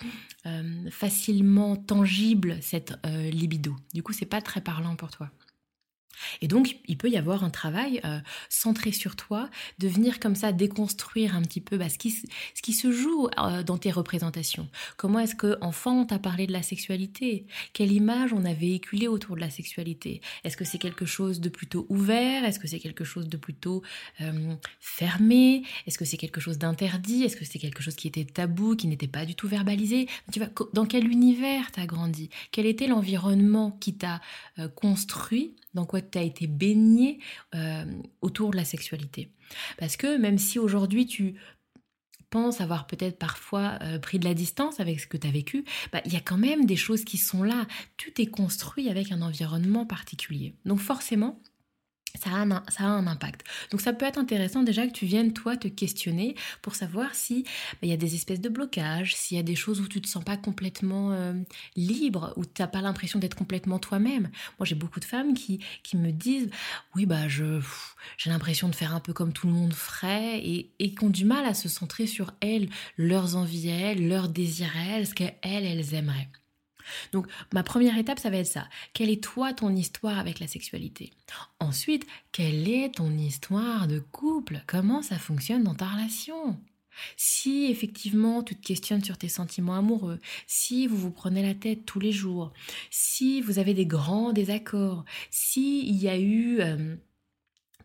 euh, 0.45 0.89
facilement 0.91 1.75
tangible 1.75 2.57
cette 2.61 2.93
euh, 3.05 3.29
libido. 3.29 3.75
Du 3.93 4.03
coup, 4.03 4.13
c'est 4.13 4.25
pas 4.25 4.41
très 4.41 4.61
parlant 4.61 4.95
pour 4.95 5.11
toi. 5.11 5.29
Et 6.41 6.47
donc, 6.47 6.77
il 6.87 6.97
peut 6.97 7.09
y 7.09 7.17
avoir 7.17 7.43
un 7.43 7.49
travail 7.49 8.01
euh, 8.05 8.19
centré 8.49 8.91
sur 8.91 9.15
toi, 9.15 9.49
de 9.79 9.87
venir 9.87 10.19
comme 10.19 10.35
ça 10.35 10.51
déconstruire 10.51 11.35
un 11.35 11.41
petit 11.41 11.61
peu 11.61 11.77
bah, 11.77 11.89
ce, 11.89 11.97
qui, 11.97 12.11
ce 12.11 12.61
qui 12.61 12.73
se 12.73 12.91
joue 12.91 13.27
euh, 13.37 13.63
dans 13.63 13.77
tes 13.77 13.91
représentations. 13.91 14.67
Comment 14.97 15.19
est-ce 15.19 15.35
que 15.35 15.57
enfant 15.61 16.01
on 16.01 16.05
t'a 16.05 16.19
parlé 16.19 16.47
de 16.47 16.53
la 16.53 16.61
sexualité? 16.61 17.45
Quelle 17.73 17.91
image 17.91 18.33
on 18.33 18.45
a 18.45 18.53
véhiculée 18.53 19.07
autour 19.07 19.35
de 19.35 19.41
la 19.41 19.49
sexualité? 19.49 20.21
Est-ce 20.43 20.57
que 20.57 20.65
c'est 20.65 20.77
quelque 20.77 21.05
chose 21.05 21.39
de 21.39 21.49
plutôt 21.49 21.85
ouvert? 21.89 22.43
Est-ce 22.43 22.59
que 22.59 22.67
c'est 22.67 22.79
quelque 22.79 23.03
chose 23.03 23.27
de 23.27 23.37
plutôt 23.37 23.81
euh, 24.21 24.55
fermé? 24.79 25.63
Est-ce 25.87 25.97
que 25.97 26.05
c'est 26.05 26.17
quelque 26.17 26.41
chose 26.41 26.57
d'interdit? 26.57 27.23
Est-ce 27.23 27.35
que 27.35 27.45
c'est 27.45 27.59
quelque 27.59 27.81
chose 27.81 27.95
qui 27.95 28.07
était 28.07 28.25
tabou, 28.25 28.75
qui 28.75 28.87
n'était 28.87 29.07
pas 29.07 29.25
du 29.25 29.35
tout 29.35 29.47
verbalisé? 29.47 30.07
Tu 30.31 30.39
vois, 30.39 30.49
dans 30.73 30.85
quel 30.85 31.07
univers 31.07 31.71
t'as 31.71 31.85
grandi? 31.85 32.29
Quel 32.51 32.65
était 32.65 32.87
l'environnement 32.87 33.71
qui 33.79 33.95
t'a 33.95 34.21
construit? 34.75 35.55
Dans 35.75 35.85
quoi 35.85 36.01
tu 36.01 36.17
as 36.17 36.23
été 36.23 36.47
baigné 36.47 37.19
euh, 37.53 37.85
autour 38.21 38.51
de 38.51 38.57
la 38.57 38.65
sexualité. 38.65 39.29
Parce 39.77 39.97
que 39.97 40.17
même 40.17 40.39
si 40.39 40.57
aujourd'hui 40.57 41.05
tu 41.05 41.35
penses 42.31 42.59
avoir 42.59 42.87
peut-être 42.87 43.19
parfois 43.19 43.77
euh, 43.81 43.99
pris 43.99 44.19
de 44.19 44.25
la 44.25 44.33
distance 44.33 44.79
avec 44.79 44.99
ce 44.99 45.07
que 45.07 45.17
tu 45.17 45.27
as 45.27 45.31
vécu, 45.31 45.63
bah, 45.93 46.01
il 46.05 46.13
y 46.13 46.17
a 46.17 46.21
quand 46.21 46.37
même 46.37 46.65
des 46.65 46.75
choses 46.75 47.05
qui 47.05 47.17
sont 47.17 47.43
là. 47.43 47.67
Tu 47.97 48.11
t'es 48.11 48.25
construit 48.25 48.89
avec 48.89 49.11
un 49.11 49.21
environnement 49.21 49.85
particulier. 49.85 50.55
Donc 50.65 50.79
forcément, 50.79 51.39
ça 52.21 52.31
a, 52.31 52.37
un, 52.39 52.63
ça 52.69 52.83
a 52.83 52.87
un 52.87 53.07
impact. 53.07 53.45
Donc 53.71 53.81
ça 53.81 53.93
peut 53.93 54.05
être 54.05 54.17
intéressant 54.17 54.63
déjà 54.63 54.87
que 54.87 54.91
tu 54.91 55.05
viennes 55.05 55.33
toi 55.33 55.57
te 55.57 55.67
questionner 55.67 56.35
pour 56.61 56.75
savoir 56.75 57.13
si 57.13 57.43
bah, 57.43 57.79
il 57.83 57.89
y 57.89 57.93
a 57.93 57.97
des 57.97 58.15
espèces 58.15 58.41
de 58.41 58.49
blocages, 58.49 59.15
s'il 59.15 59.37
y 59.37 59.39
a 59.39 59.43
des 59.43 59.55
choses 59.55 59.81
où 59.81 59.87
tu 59.87 60.01
te 60.01 60.07
sens 60.07 60.23
pas 60.23 60.37
complètement 60.37 61.11
euh, 61.11 61.33
libre, 61.75 62.33
où 62.37 62.45
tu 62.45 62.61
n'as 62.61 62.67
pas 62.67 62.81
l'impression 62.81 63.19
d'être 63.19 63.35
complètement 63.35 63.79
toi-même. 63.79 64.29
Moi 64.59 64.65
j'ai 64.65 64.75
beaucoup 64.75 64.99
de 64.99 65.05
femmes 65.05 65.33
qui, 65.33 65.59
qui 65.83 65.97
me 65.97 66.11
disent 66.11 66.49
oui 66.95 67.05
bah 67.05 67.27
je 67.27 67.59
j'ai 68.17 68.29
l'impression 68.29 68.69
de 68.69 68.75
faire 68.75 68.93
un 68.93 68.99
peu 68.99 69.13
comme 69.13 69.33
tout 69.33 69.47
le 69.47 69.53
monde 69.53 69.73
ferait 69.73 70.39
et, 70.39 70.71
et 70.79 70.93
qui 70.93 71.03
ont 71.03 71.09
du 71.09 71.25
mal 71.25 71.45
à 71.45 71.53
se 71.53 71.69
centrer 71.69 72.07
sur 72.07 72.33
elles, 72.41 72.69
leurs 72.97 73.35
envies 73.35 73.69
elles, 73.69 74.07
leurs 74.07 74.29
désirs 74.29 74.75
elles, 74.77 75.07
ce 75.07 75.13
qu'elles 75.13 75.35
elles 75.43 75.93
aimeraient. 75.93 76.29
Donc 77.11 77.27
ma 77.53 77.63
première 77.63 77.97
étape, 77.97 78.19
ça 78.19 78.29
va 78.29 78.37
être 78.37 78.47
ça. 78.47 78.67
Quelle 78.93 79.09
est 79.09 79.23
toi 79.23 79.53
ton 79.53 79.75
histoire 79.75 80.19
avec 80.19 80.39
la 80.39 80.47
sexualité? 80.47 81.11
Ensuite, 81.59 82.05
quelle 82.31 82.69
est 82.69 82.95
ton 82.95 83.11
histoire 83.17 83.87
de 83.87 83.99
couple? 83.99 84.61
Comment 84.67 85.01
ça 85.01 85.17
fonctionne 85.17 85.63
dans 85.63 85.75
ta 85.75 85.87
relation? 85.87 86.57
Si 87.17 87.65
effectivement 87.65 88.43
tu 88.43 88.55
te 88.55 88.65
questionnes 88.65 89.03
sur 89.03 89.17
tes 89.17 89.29
sentiments 89.29 89.75
amoureux, 89.75 90.19
si 90.47 90.87
vous 90.87 90.97
vous 90.97 91.11
prenez 91.11 91.41
la 91.41 91.53
tête 91.53 91.85
tous 91.85 91.99
les 91.99 92.11
jours, 92.11 92.53
si 92.89 93.41
vous 93.41 93.59
avez 93.59 93.73
des 93.73 93.85
grands 93.85 94.33
désaccords, 94.33 95.05
si 95.29 95.85
il 95.87 95.97
y 95.97 96.07
a 96.07 96.17
eu 96.17 96.61
euh, 96.61 96.95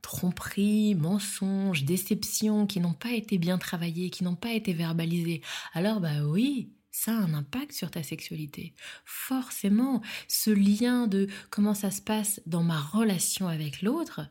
tromperies, 0.02 0.94
mensonges, 0.94 1.84
déceptions 1.84 2.66
qui 2.66 2.80
n'ont 2.80 2.94
pas 2.94 3.12
été 3.12 3.38
bien 3.38 3.58
travaillés, 3.58 4.10
qui 4.10 4.24
n'ont 4.24 4.36
pas 4.36 4.52
été 4.52 4.72
verbalisés, 4.72 5.42
alors 5.74 6.00
bah 6.00 6.24
oui, 6.24 6.70
ça 6.90 7.12
a 7.12 7.14
un 7.14 7.34
impact 7.34 7.72
sur 7.72 7.90
ta 7.90 8.02
sexualité. 8.02 8.74
Forcément, 9.04 10.02
ce 10.28 10.50
lien 10.50 11.06
de 11.06 11.28
comment 11.50 11.74
ça 11.74 11.90
se 11.90 12.02
passe 12.02 12.40
dans 12.46 12.62
ma 12.62 12.80
relation 12.80 13.48
avec 13.48 13.82
l'autre 13.82 14.22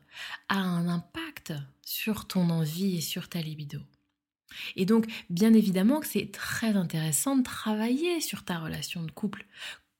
a 0.49 0.57
un 0.57 0.87
impact 0.87 1.53
sur 1.85 2.27
ton 2.27 2.49
envie 2.49 2.97
et 2.97 3.01
sur 3.01 3.29
ta 3.29 3.41
libido. 3.41 3.79
Et 4.75 4.85
donc, 4.85 5.05
bien 5.29 5.53
évidemment 5.53 5.99
que 5.99 6.07
c'est 6.07 6.31
très 6.31 6.75
intéressant 6.75 7.35
de 7.37 7.43
travailler 7.43 8.19
sur 8.19 8.43
ta 8.43 8.59
relation 8.59 9.03
de 9.03 9.11
couple 9.11 9.45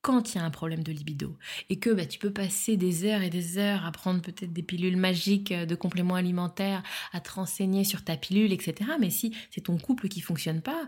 quand 0.01 0.34
il 0.34 0.38
y 0.38 0.41
a 0.41 0.46
un 0.46 0.50
problème 0.50 0.84
de 0.84 0.91
libido 0.91 1.38
et 1.70 1.79
que 1.79 1.89
bah, 1.89 2.06
tu 2.06 2.20
peux 2.20 2.32
passer 2.32 2.77
des 2.77 3.06
heures 3.06 3.22
et 3.22 3.29
des 3.29 3.58
heures 3.58 3.86
à 3.86 3.91
prendre 3.91 4.22
peut-être 4.22 4.53
des 4.53 4.63
pilules 4.63 4.98
magiques 4.98 5.51
euh, 5.51 5.65
de 5.65 5.75
compléments 5.75 6.15
alimentaires, 6.15 6.84
à 7.12 7.20
te 7.20 7.32
renseigner 7.32 7.84
sur 7.84 8.03
ta 8.03 8.15
pilule, 8.18 8.53
etc. 8.53 8.91
Mais 9.00 9.10
si 9.10 9.36
c'est 9.51 9.62
ton 9.62 9.77
couple 9.77 10.08
qui 10.08 10.22
fonctionne 10.22 10.62
pas, 10.62 10.88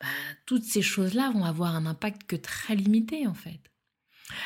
bah, 0.00 0.06
toutes 0.46 0.64
ces 0.64 0.82
choses-là 0.82 1.30
vont 1.30 1.44
avoir 1.44 1.74
un 1.74 1.86
impact 1.86 2.24
que 2.24 2.36
très 2.36 2.76
limité 2.76 3.26
en 3.26 3.34
fait. 3.34 3.60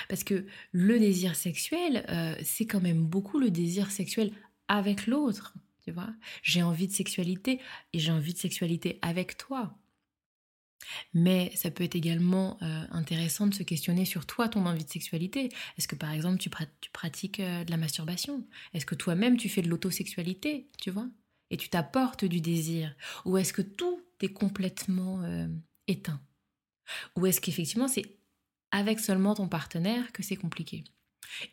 Parce 0.09 0.25
que 0.25 0.47
le 0.73 0.99
désir 0.99 1.37
sexuel, 1.37 2.06
euh, 2.09 2.35
c'est 2.42 2.66
quand 2.66 2.80
même 2.80 3.04
beaucoup 3.04 3.38
le 3.38 3.50
désir 3.50 3.90
sexuel 3.90 4.33
avec 4.68 5.06
l'autre. 5.06 5.54
Tu 5.85 5.90
vois, 5.90 6.14
j'ai 6.42 6.62
envie 6.62 6.87
de 6.87 6.92
sexualité 6.92 7.61
et 7.92 7.99
j'ai 7.99 8.12
envie 8.12 8.33
de 8.33 8.38
sexualité 8.38 8.99
avec 9.02 9.37
toi. 9.37 9.76
Mais 11.12 11.52
ça 11.54 11.70
peut 11.70 11.84
être 11.84 11.94
également 11.94 12.58
euh, 12.62 12.84
intéressant 12.90 13.46
de 13.46 13.54
se 13.54 13.62
questionner 13.62 14.04
sur 14.04 14.26
toi, 14.26 14.48
ton 14.48 14.66
envie 14.66 14.84
de 14.84 14.90
sexualité. 14.90 15.50
Est-ce 15.78 15.88
que 15.88 15.96
par 15.96 16.12
exemple 16.12 16.38
tu, 16.38 16.50
pratiques 16.92 17.40
euh, 17.40 17.64
de 17.64 17.70
la 17.70 17.76
masturbation? 17.76 18.46
Est-ce 18.72 18.86
que 18.86 18.94
toi-même 18.94 19.36
tu 19.36 19.48
fais 19.48 19.62
de 19.62 19.68
l'autosexualité, 19.68 20.68
tu 20.80 20.90
vois? 20.90 21.08
Et 21.50 21.56
tu 21.56 21.68
t'apportes 21.68 22.24
du 22.24 22.40
désir? 22.40 22.94
Ou 23.24 23.36
est-ce 23.36 23.52
que 23.52 23.62
tout 23.62 24.00
est 24.20 24.32
complètement 24.32 25.22
euh, 25.22 25.48
éteint? 25.86 26.20
Ou 27.16 27.26
est-ce 27.26 27.40
qu'effectivement 27.40 27.88
c'est 27.88 28.18
avec 28.70 29.00
seulement 29.00 29.34
ton 29.34 29.48
partenaire 29.48 30.12
que 30.12 30.22
c'est 30.22 30.36
compliqué? 30.36 30.84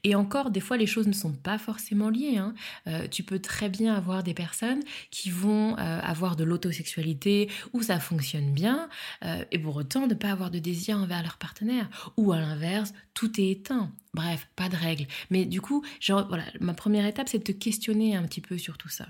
Et 0.03 0.15
encore, 0.15 0.51
des 0.51 0.59
fois, 0.59 0.77
les 0.77 0.85
choses 0.85 1.07
ne 1.07 1.13
sont 1.13 1.33
pas 1.33 1.57
forcément 1.57 2.09
liées. 2.09 2.37
Hein. 2.37 2.53
Euh, 2.87 3.07
tu 3.07 3.23
peux 3.23 3.39
très 3.39 3.69
bien 3.69 3.93
avoir 3.93 4.23
des 4.23 4.33
personnes 4.33 4.81
qui 5.09 5.29
vont 5.29 5.77
euh, 5.77 5.99
avoir 6.01 6.35
de 6.35 6.43
l'autosexualité 6.43 7.49
où 7.73 7.81
ça 7.81 7.99
fonctionne 7.99 8.53
bien, 8.53 8.89
euh, 9.23 9.43
et 9.51 9.59
pour 9.59 9.75
autant 9.75 10.07
ne 10.07 10.13
pas 10.13 10.31
avoir 10.31 10.51
de 10.51 10.59
désir 10.59 10.97
envers 10.97 11.21
leur 11.23 11.37
partenaire. 11.37 11.89
Ou 12.17 12.31
à 12.31 12.39
l'inverse, 12.39 12.93
tout 13.13 13.39
est 13.39 13.49
éteint. 13.49 13.91
Bref, 14.13 14.47
pas 14.55 14.69
de 14.69 14.75
règles. 14.75 15.07
Mais 15.29 15.45
du 15.45 15.61
coup, 15.61 15.83
voilà, 16.07 16.43
ma 16.59 16.73
première 16.73 17.05
étape, 17.05 17.29
c'est 17.29 17.39
de 17.39 17.43
te 17.43 17.51
questionner 17.51 18.15
un 18.15 18.23
petit 18.23 18.41
peu 18.41 18.57
sur 18.57 18.77
tout 18.77 18.89
ça 18.89 19.07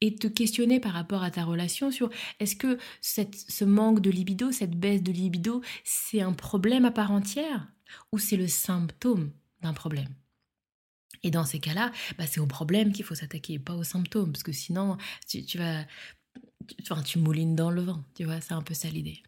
et 0.00 0.14
te 0.14 0.28
questionner 0.28 0.78
par 0.78 0.92
rapport 0.92 1.24
à 1.24 1.30
ta 1.32 1.42
relation 1.42 1.90
sur 1.90 2.08
est-ce 2.38 2.54
que 2.54 2.78
ce 3.00 3.64
manque 3.64 4.00
de 4.00 4.10
libido, 4.10 4.52
cette 4.52 4.78
baisse 4.78 5.02
de 5.02 5.10
libido, 5.10 5.60
c'est 5.82 6.20
un 6.20 6.32
problème 6.32 6.84
à 6.84 6.92
part 6.92 7.10
entière 7.10 7.66
ou 8.12 8.18
c'est 8.18 8.36
le 8.36 8.46
symptôme? 8.46 9.32
D'un 9.62 9.72
problème. 9.72 10.14
Et 11.22 11.30
dans 11.30 11.44
ces 11.44 11.58
cas-là, 11.60 11.92
bah, 12.16 12.26
c'est 12.26 12.40
au 12.40 12.46
problème 12.46 12.92
qu'il 12.92 13.04
faut 13.04 13.14
s'attaquer, 13.14 13.58
pas 13.58 13.74
aux 13.74 13.84
symptômes, 13.84 14.32
parce 14.32 14.42
que 14.44 14.52
sinon, 14.52 14.96
tu, 15.28 15.44
tu 15.44 15.58
vas, 15.58 15.84
enfin, 16.82 17.02
tu 17.02 17.18
moulines 17.18 17.56
dans 17.56 17.70
le 17.70 17.82
vent, 17.82 18.04
tu 18.14 18.24
vois, 18.24 18.40
c'est 18.40 18.54
un 18.54 18.62
peu 18.62 18.74
ça 18.74 18.88
l'idée. 18.88 19.22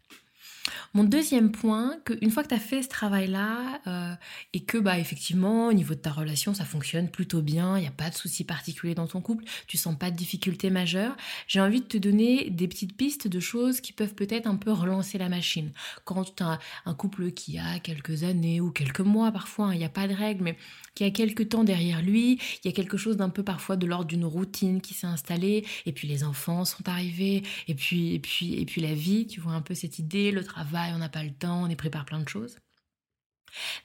Mon 0.93 1.03
deuxième 1.03 1.51
point, 1.51 1.97
que 2.05 2.13
une 2.21 2.31
fois 2.31 2.43
que 2.43 2.49
tu 2.49 2.55
as 2.55 2.59
fait 2.59 2.81
ce 2.81 2.89
travail-là 2.89 3.81
euh, 3.87 4.13
et 4.53 4.61
que 4.61 4.77
bah 4.77 4.97
effectivement 4.97 5.67
au 5.67 5.73
niveau 5.73 5.93
de 5.93 5.99
ta 5.99 6.11
relation 6.11 6.53
ça 6.53 6.65
fonctionne 6.65 7.09
plutôt 7.09 7.41
bien, 7.41 7.77
il 7.77 7.81
n'y 7.81 7.87
a 7.87 7.91
pas 7.91 8.09
de 8.09 8.15
souci 8.15 8.43
particulier 8.43 8.95
dans 8.95 9.07
ton 9.07 9.21
couple, 9.21 9.43
tu 9.67 9.77
sens 9.77 9.97
pas 9.97 10.11
de 10.11 10.15
difficultés 10.15 10.69
majeures, 10.69 11.15
j'ai 11.47 11.61
envie 11.61 11.81
de 11.81 11.85
te 11.85 11.97
donner 11.97 12.49
des 12.49 12.67
petites 12.67 12.95
pistes 12.95 13.27
de 13.27 13.39
choses 13.39 13.81
qui 13.81 13.93
peuvent 13.93 14.15
peut-être 14.15 14.47
un 14.47 14.55
peu 14.55 14.71
relancer 14.71 15.17
la 15.17 15.29
machine. 15.29 15.71
Quand 16.05 16.35
tu 16.35 16.43
as 16.43 16.59
un 16.85 16.93
couple 16.93 17.31
qui 17.31 17.57
a 17.57 17.79
quelques 17.79 18.23
années 18.23 18.61
ou 18.61 18.71
quelques 18.71 18.99
mois 18.99 19.31
parfois, 19.31 19.67
hein, 19.67 19.73
il 19.73 19.79
n'y 19.79 19.85
a 19.85 19.89
pas 19.89 20.07
de 20.07 20.13
règle, 20.13 20.43
mais 20.43 20.57
qui 20.95 21.03
a 21.03 21.11
quelques 21.11 21.49
temps 21.49 21.63
derrière 21.63 22.01
lui, 22.01 22.39
il 22.63 22.67
y 22.67 22.69
a 22.69 22.73
quelque 22.73 22.97
chose 22.97 23.17
d'un 23.17 23.29
peu 23.29 23.43
parfois 23.43 23.77
de 23.77 23.85
l'ordre 23.85 24.05
d'une 24.05 24.25
routine 24.25 24.81
qui 24.81 24.93
s'est 24.93 25.07
installée, 25.07 25.65
et 25.85 25.91
puis 25.91 26.07
les 26.07 26.23
enfants 26.23 26.65
sont 26.65 26.87
arrivés, 26.87 27.43
et 27.67 27.75
puis 27.75 28.13
et 28.15 28.19
puis 28.19 28.55
et 28.55 28.65
puis 28.65 28.81
la 28.81 28.93
vie, 28.93 29.27
tu 29.27 29.39
vois 29.39 29.53
un 29.53 29.61
peu 29.61 29.73
cette 29.73 29.99
idée, 29.99 30.31
le 30.31 30.43
travail, 30.43 30.60
on 30.93 30.97
n'a 30.97 31.09
pas 31.09 31.23
le 31.23 31.33
temps, 31.33 31.63
on 31.63 31.69
est 31.69 31.75
pris 31.75 31.89
par 31.89 32.05
plein 32.05 32.19
de 32.19 32.29
choses. 32.29 32.57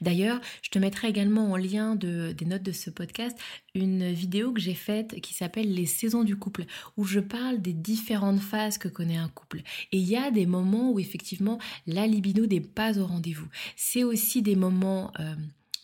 D'ailleurs, 0.01 0.39
je 0.61 0.69
te 0.69 0.79
mettrai 0.79 1.09
également 1.09 1.51
en 1.51 1.57
lien 1.57 1.95
de, 1.95 2.31
des 2.31 2.45
notes 2.45 2.63
de 2.63 2.71
ce 2.71 2.89
podcast 2.89 3.37
une 3.75 4.11
vidéo 4.11 4.53
que 4.53 4.61
j'ai 4.61 4.73
faite 4.73 5.19
qui 5.21 5.33
s'appelle 5.33 5.73
Les 5.73 5.85
saisons 5.85 6.23
du 6.23 6.37
couple, 6.37 6.65
où 6.95 7.03
je 7.03 7.19
parle 7.19 7.61
des 7.61 7.73
différentes 7.73 8.39
phases 8.39 8.77
que 8.77 8.87
connaît 8.87 9.17
un 9.17 9.29
couple. 9.29 9.61
Et 9.91 9.97
il 9.97 10.07
y 10.07 10.15
a 10.15 10.31
des 10.31 10.45
moments 10.45 10.91
où 10.91 10.99
effectivement 10.99 11.59
la 11.85 12.07
libido 12.07 12.45
n'est 12.45 12.61
pas 12.61 12.97
au 12.97 13.05
rendez-vous. 13.05 13.47
C'est 13.75 14.03
aussi 14.03 14.41
des 14.41 14.55
moments 14.55 15.11
euh, 15.19 15.35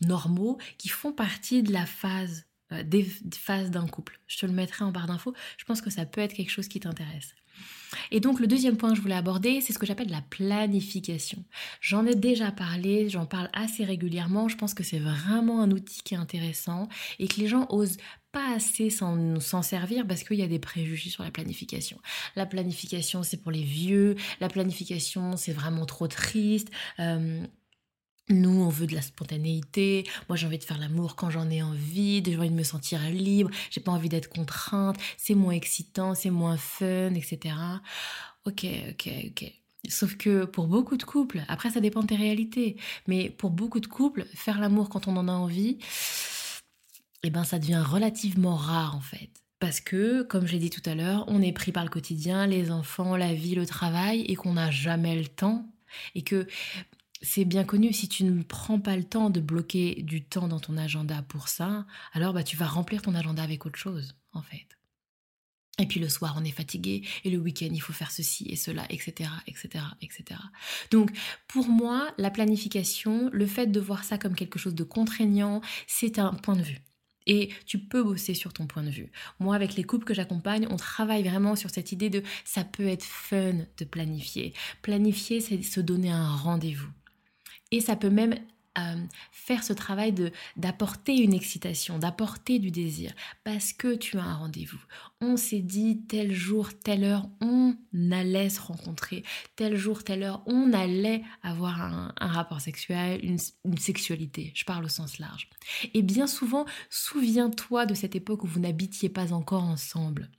normaux 0.01 0.57
qui 0.77 0.89
font 0.89 1.11
partie 1.11 1.63
de 1.63 1.73
la 1.73 1.85
phase, 1.85 2.45
des 2.83 3.03
phases 3.35 3.69
d'un 3.69 3.87
couple. 3.87 4.19
Je 4.27 4.37
te 4.37 4.45
le 4.45 4.53
mettrai 4.53 4.83
en 4.83 4.91
barre 4.91 5.07
d'infos. 5.07 5.33
Je 5.57 5.65
pense 5.65 5.81
que 5.81 5.89
ça 5.89 6.05
peut 6.05 6.21
être 6.21 6.33
quelque 6.33 6.51
chose 6.51 6.67
qui 6.67 6.79
t'intéresse. 6.79 7.35
Et 8.11 8.19
donc 8.19 8.39
le 8.39 8.47
deuxième 8.47 8.77
point 8.77 8.89
que 8.89 8.95
je 8.95 9.01
voulais 9.01 9.15
aborder, 9.15 9.61
c'est 9.61 9.73
ce 9.73 9.79
que 9.79 9.85
j'appelle 9.85 10.09
la 10.09 10.21
planification. 10.21 11.43
J'en 11.81 12.05
ai 12.05 12.15
déjà 12.15 12.51
parlé, 12.51 13.09
j'en 13.09 13.25
parle 13.25 13.49
assez 13.53 13.85
régulièrement, 13.85 14.47
je 14.47 14.57
pense 14.57 14.73
que 14.73 14.83
c'est 14.83 14.99
vraiment 14.99 15.61
un 15.61 15.71
outil 15.71 16.01
qui 16.03 16.13
est 16.13 16.17
intéressant 16.17 16.87
et 17.19 17.27
que 17.27 17.39
les 17.39 17.47
gens 17.47 17.67
osent 17.69 17.97
pas 18.31 18.55
assez 18.55 18.89
s'en 18.89 19.61
servir 19.61 20.07
parce 20.07 20.23
qu'il 20.23 20.37
y 20.37 20.43
a 20.43 20.47
des 20.47 20.59
préjugés 20.59 21.11
sur 21.11 21.23
la 21.23 21.29
planification. 21.29 21.99
La 22.35 22.47
planification, 22.47 23.21
c'est 23.21 23.37
pour 23.37 23.51
les 23.51 23.63
vieux, 23.63 24.15
la 24.39 24.49
planification, 24.49 25.37
c'est 25.37 25.53
vraiment 25.53 25.85
trop 25.85 26.07
triste. 26.07 26.69
Euh, 26.99 27.45
nous, 28.29 28.61
on 28.61 28.69
veut 28.69 28.87
de 28.87 28.95
la 28.95 29.01
spontanéité. 29.01 30.07
Moi, 30.29 30.37
j'ai 30.37 30.47
envie 30.47 30.57
de 30.57 30.63
faire 30.63 30.77
l'amour 30.77 31.15
quand 31.15 31.29
j'en 31.29 31.49
ai 31.49 31.61
envie. 31.61 32.23
J'ai 32.25 32.37
envie 32.37 32.49
de 32.49 32.55
me 32.55 32.63
sentir 32.63 33.01
libre. 33.09 33.49
J'ai 33.69 33.81
pas 33.81 33.91
envie 33.91 34.09
d'être 34.09 34.29
contrainte. 34.29 34.97
C'est 35.17 35.35
moins 35.35 35.53
excitant, 35.53 36.15
c'est 36.15 36.29
moins 36.29 36.57
fun, 36.57 37.13
etc. 37.15 37.55
Ok, 38.45 38.65
ok, 38.91 39.09
ok. 39.27 39.53
Sauf 39.89 40.15
que 40.15 40.45
pour 40.45 40.67
beaucoup 40.67 40.95
de 40.95 41.03
couples, 41.03 41.43
après 41.49 41.69
ça 41.69 41.81
dépend 41.81 42.01
de 42.01 42.07
tes 42.07 42.15
réalités, 42.15 42.77
mais 43.07 43.29
pour 43.29 43.49
beaucoup 43.49 43.81
de 43.81 43.87
couples, 43.87 44.25
faire 44.33 44.61
l'amour 44.61 44.87
quand 44.89 45.09
on 45.09 45.17
en 45.17 45.27
a 45.27 45.33
envie, 45.33 45.77
eh 47.23 47.29
ben 47.29 47.43
ça 47.43 47.59
devient 47.59 47.83
relativement 47.85 48.55
rare 48.55 48.95
en 48.95 49.01
fait. 49.01 49.29
Parce 49.59 49.81
que, 49.81 50.23
comme 50.23 50.45
je 50.45 50.53
l'ai 50.53 50.59
dit 50.59 50.69
tout 50.69 50.81
à 50.85 50.95
l'heure, 50.95 51.25
on 51.27 51.41
est 51.41 51.53
pris 51.53 51.71
par 51.71 51.83
le 51.83 51.89
quotidien, 51.89 52.47
les 52.47 52.71
enfants, 52.71 53.15
la 53.15 53.33
vie, 53.33 53.55
le 53.55 53.65
travail, 53.65 54.21
et 54.21 54.35
qu'on 54.35 54.53
n'a 54.53 54.71
jamais 54.71 55.15
le 55.15 55.27
temps. 55.27 55.65
Et 56.15 56.21
que 56.21 56.47
c'est 57.23 57.45
bien 57.45 57.63
connu, 57.63 57.93
si 57.93 58.09
tu 58.09 58.25
ne 58.25 58.43
prends 58.43 58.79
pas 58.79 58.97
le 58.97 59.03
temps 59.03 59.29
de 59.29 59.39
bloquer 59.39 60.03
du 60.03 60.23
temps 60.23 60.49
dans 60.49 60.59
ton 60.59 60.77
agenda 60.77 61.23
pour 61.23 61.47
ça, 61.47 61.85
alors 62.11 62.33
bah, 62.33 62.43
tu 62.43 62.57
vas 62.57 62.67
remplir 62.67 63.01
ton 63.01 63.15
agenda 63.15 63.41
avec 63.41 63.65
autre 63.65 63.79
chose, 63.79 64.15
en 64.33 64.41
fait. 64.41 64.67
Et 65.79 65.87
puis 65.87 65.99
le 65.99 66.09
soir, 66.09 66.35
on 66.37 66.43
est 66.43 66.51
fatigué, 66.51 67.01
et 67.23 67.31
le 67.31 67.39
week-end, 67.39 67.69
il 67.71 67.81
faut 67.81 67.93
faire 67.93 68.11
ceci 68.11 68.45
et 68.49 68.55
cela, 68.55 68.85
etc., 68.89 69.29
etc., 69.47 69.85
etc. 70.01 70.39
Donc, 70.91 71.11
pour 71.47 71.67
moi, 71.67 72.13
la 72.17 72.29
planification, 72.29 73.29
le 73.33 73.47
fait 73.47 73.67
de 73.67 73.79
voir 73.79 74.03
ça 74.03 74.17
comme 74.17 74.35
quelque 74.35 74.59
chose 74.59 74.75
de 74.75 74.83
contraignant, 74.83 75.61
c'est 75.87 76.19
un 76.19 76.33
point 76.33 76.57
de 76.57 76.61
vue. 76.61 76.81
Et 77.25 77.49
tu 77.65 77.79
peux 77.79 78.03
bosser 78.03 78.33
sur 78.33 78.51
ton 78.51 78.67
point 78.67 78.83
de 78.83 78.89
vue. 78.89 79.09
Moi, 79.39 79.55
avec 79.55 79.75
les 79.75 79.85
couples 79.85 80.03
que 80.03 80.13
j'accompagne, 80.13 80.67
on 80.69 80.75
travaille 80.75 81.23
vraiment 81.23 81.55
sur 81.55 81.69
cette 81.69 81.93
idée 81.93 82.09
de 82.09 82.21
ça 82.43 82.65
peut 82.65 82.85
être 82.85 83.05
fun 83.05 83.53
de 83.77 83.85
planifier. 83.85 84.53
Planifier, 84.81 85.39
c'est 85.39 85.63
se 85.63 85.79
donner 85.79 86.11
un 86.11 86.35
rendez-vous. 86.35 86.91
Et 87.73 87.81
ça 87.81 87.95
peut 87.95 88.11
même 88.11 88.35
euh, 88.77 89.03
faire 89.31 89.63
ce 89.63 89.73
travail 89.73 90.13
de 90.13 90.31
d'apporter 90.57 91.17
une 91.17 91.33
excitation, 91.33 91.97
d'apporter 91.97 92.59
du 92.59 92.69
désir, 92.69 93.11
parce 93.43 93.73
que 93.73 93.95
tu 93.95 94.19
as 94.19 94.23
un 94.23 94.35
rendez-vous. 94.35 94.79
On 95.21 95.37
s'est 95.37 95.61
dit 95.61 96.03
tel 96.07 96.33
jour, 96.33 96.69
telle 96.77 97.03
heure, 97.03 97.27
on 97.41 97.75
allait 98.11 98.49
se 98.49 98.61
rencontrer, 98.61 99.23
tel 99.55 99.75
jour, 99.75 100.03
telle 100.03 100.21
heure, 100.21 100.43
on 100.45 100.71
allait 100.71 101.23
avoir 101.41 101.81
un, 101.81 102.13
rapport 102.19 102.61
sexuel, 102.61 103.19
une, 103.23 103.39
sexualité. 103.77 104.51
Je 104.53 104.65
parle 104.65 104.85
au 104.85 104.89
sens 104.89 105.17
large. 105.17 105.49
Et 105.95 106.03
bien 106.03 106.27
souvent, 106.27 106.65
souviens-toi 106.91 107.87
de 107.87 107.95
cette 107.95 108.15
époque 108.15 108.43
où 108.43 108.47
vous 108.47 108.59
n'habitiez 108.59 109.09
pas 109.09 109.33
encore 109.33 109.63
ensemble. 109.63 110.29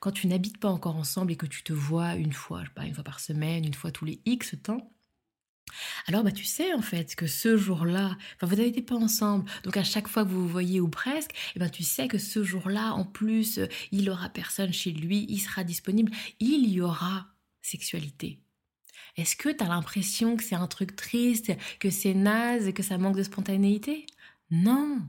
Quand 0.00 0.10
tu 0.10 0.26
n'habites 0.26 0.58
pas 0.58 0.70
encore 0.70 0.96
ensemble 0.96 1.30
et 1.30 1.36
que 1.36 1.46
tu 1.46 1.62
te 1.62 1.72
vois 1.72 2.16
une 2.16 2.32
fois, 2.32 2.62
je 2.62 2.66
sais 2.66 2.74
pas, 2.74 2.84
une 2.84 2.94
fois 2.94 3.04
par 3.04 3.20
semaine, 3.20 3.64
une 3.64 3.74
fois 3.74 3.92
tous 3.92 4.04
les 4.04 4.20
X 4.26 4.56
temps, 4.60 4.90
alors 6.06 6.22
bah 6.22 6.32
tu 6.32 6.44
sais 6.44 6.72
en 6.74 6.82
fait 6.82 7.14
que 7.14 7.26
ce 7.26 7.56
jour-là, 7.56 8.16
enfin 8.36 8.46
vous 8.46 8.56
n'habitez 8.56 8.82
pas 8.82 8.96
ensemble, 8.96 9.44
donc 9.64 9.76
à 9.76 9.84
chaque 9.84 10.08
fois 10.08 10.24
que 10.24 10.30
vous 10.30 10.42
vous 10.42 10.48
voyez 10.48 10.80
ou 10.80 10.88
presque, 10.88 11.32
eh 11.54 11.58
ben 11.58 11.68
tu 11.68 11.82
sais 11.82 12.08
que 12.08 12.18
ce 12.18 12.42
jour-là, 12.42 12.92
en 12.94 13.04
plus, 13.04 13.60
il 13.92 14.10
aura 14.10 14.28
personne 14.28 14.72
chez 14.72 14.90
lui, 14.90 15.26
il 15.28 15.38
sera 15.38 15.64
disponible, 15.64 16.12
il 16.40 16.68
y 16.68 16.80
aura 16.80 17.26
sexualité. 17.62 18.40
Est-ce 19.16 19.36
que 19.36 19.48
tu 19.48 19.64
as 19.64 19.68
l'impression 19.68 20.36
que 20.36 20.44
c'est 20.44 20.54
un 20.54 20.68
truc 20.68 20.94
triste, 20.94 21.52
que 21.80 21.90
c'est 21.90 22.14
naze, 22.14 22.72
que 22.72 22.82
ça 22.82 22.98
manque 22.98 23.16
de 23.16 23.22
spontanéité? 23.22 24.06
Non. 24.50 25.00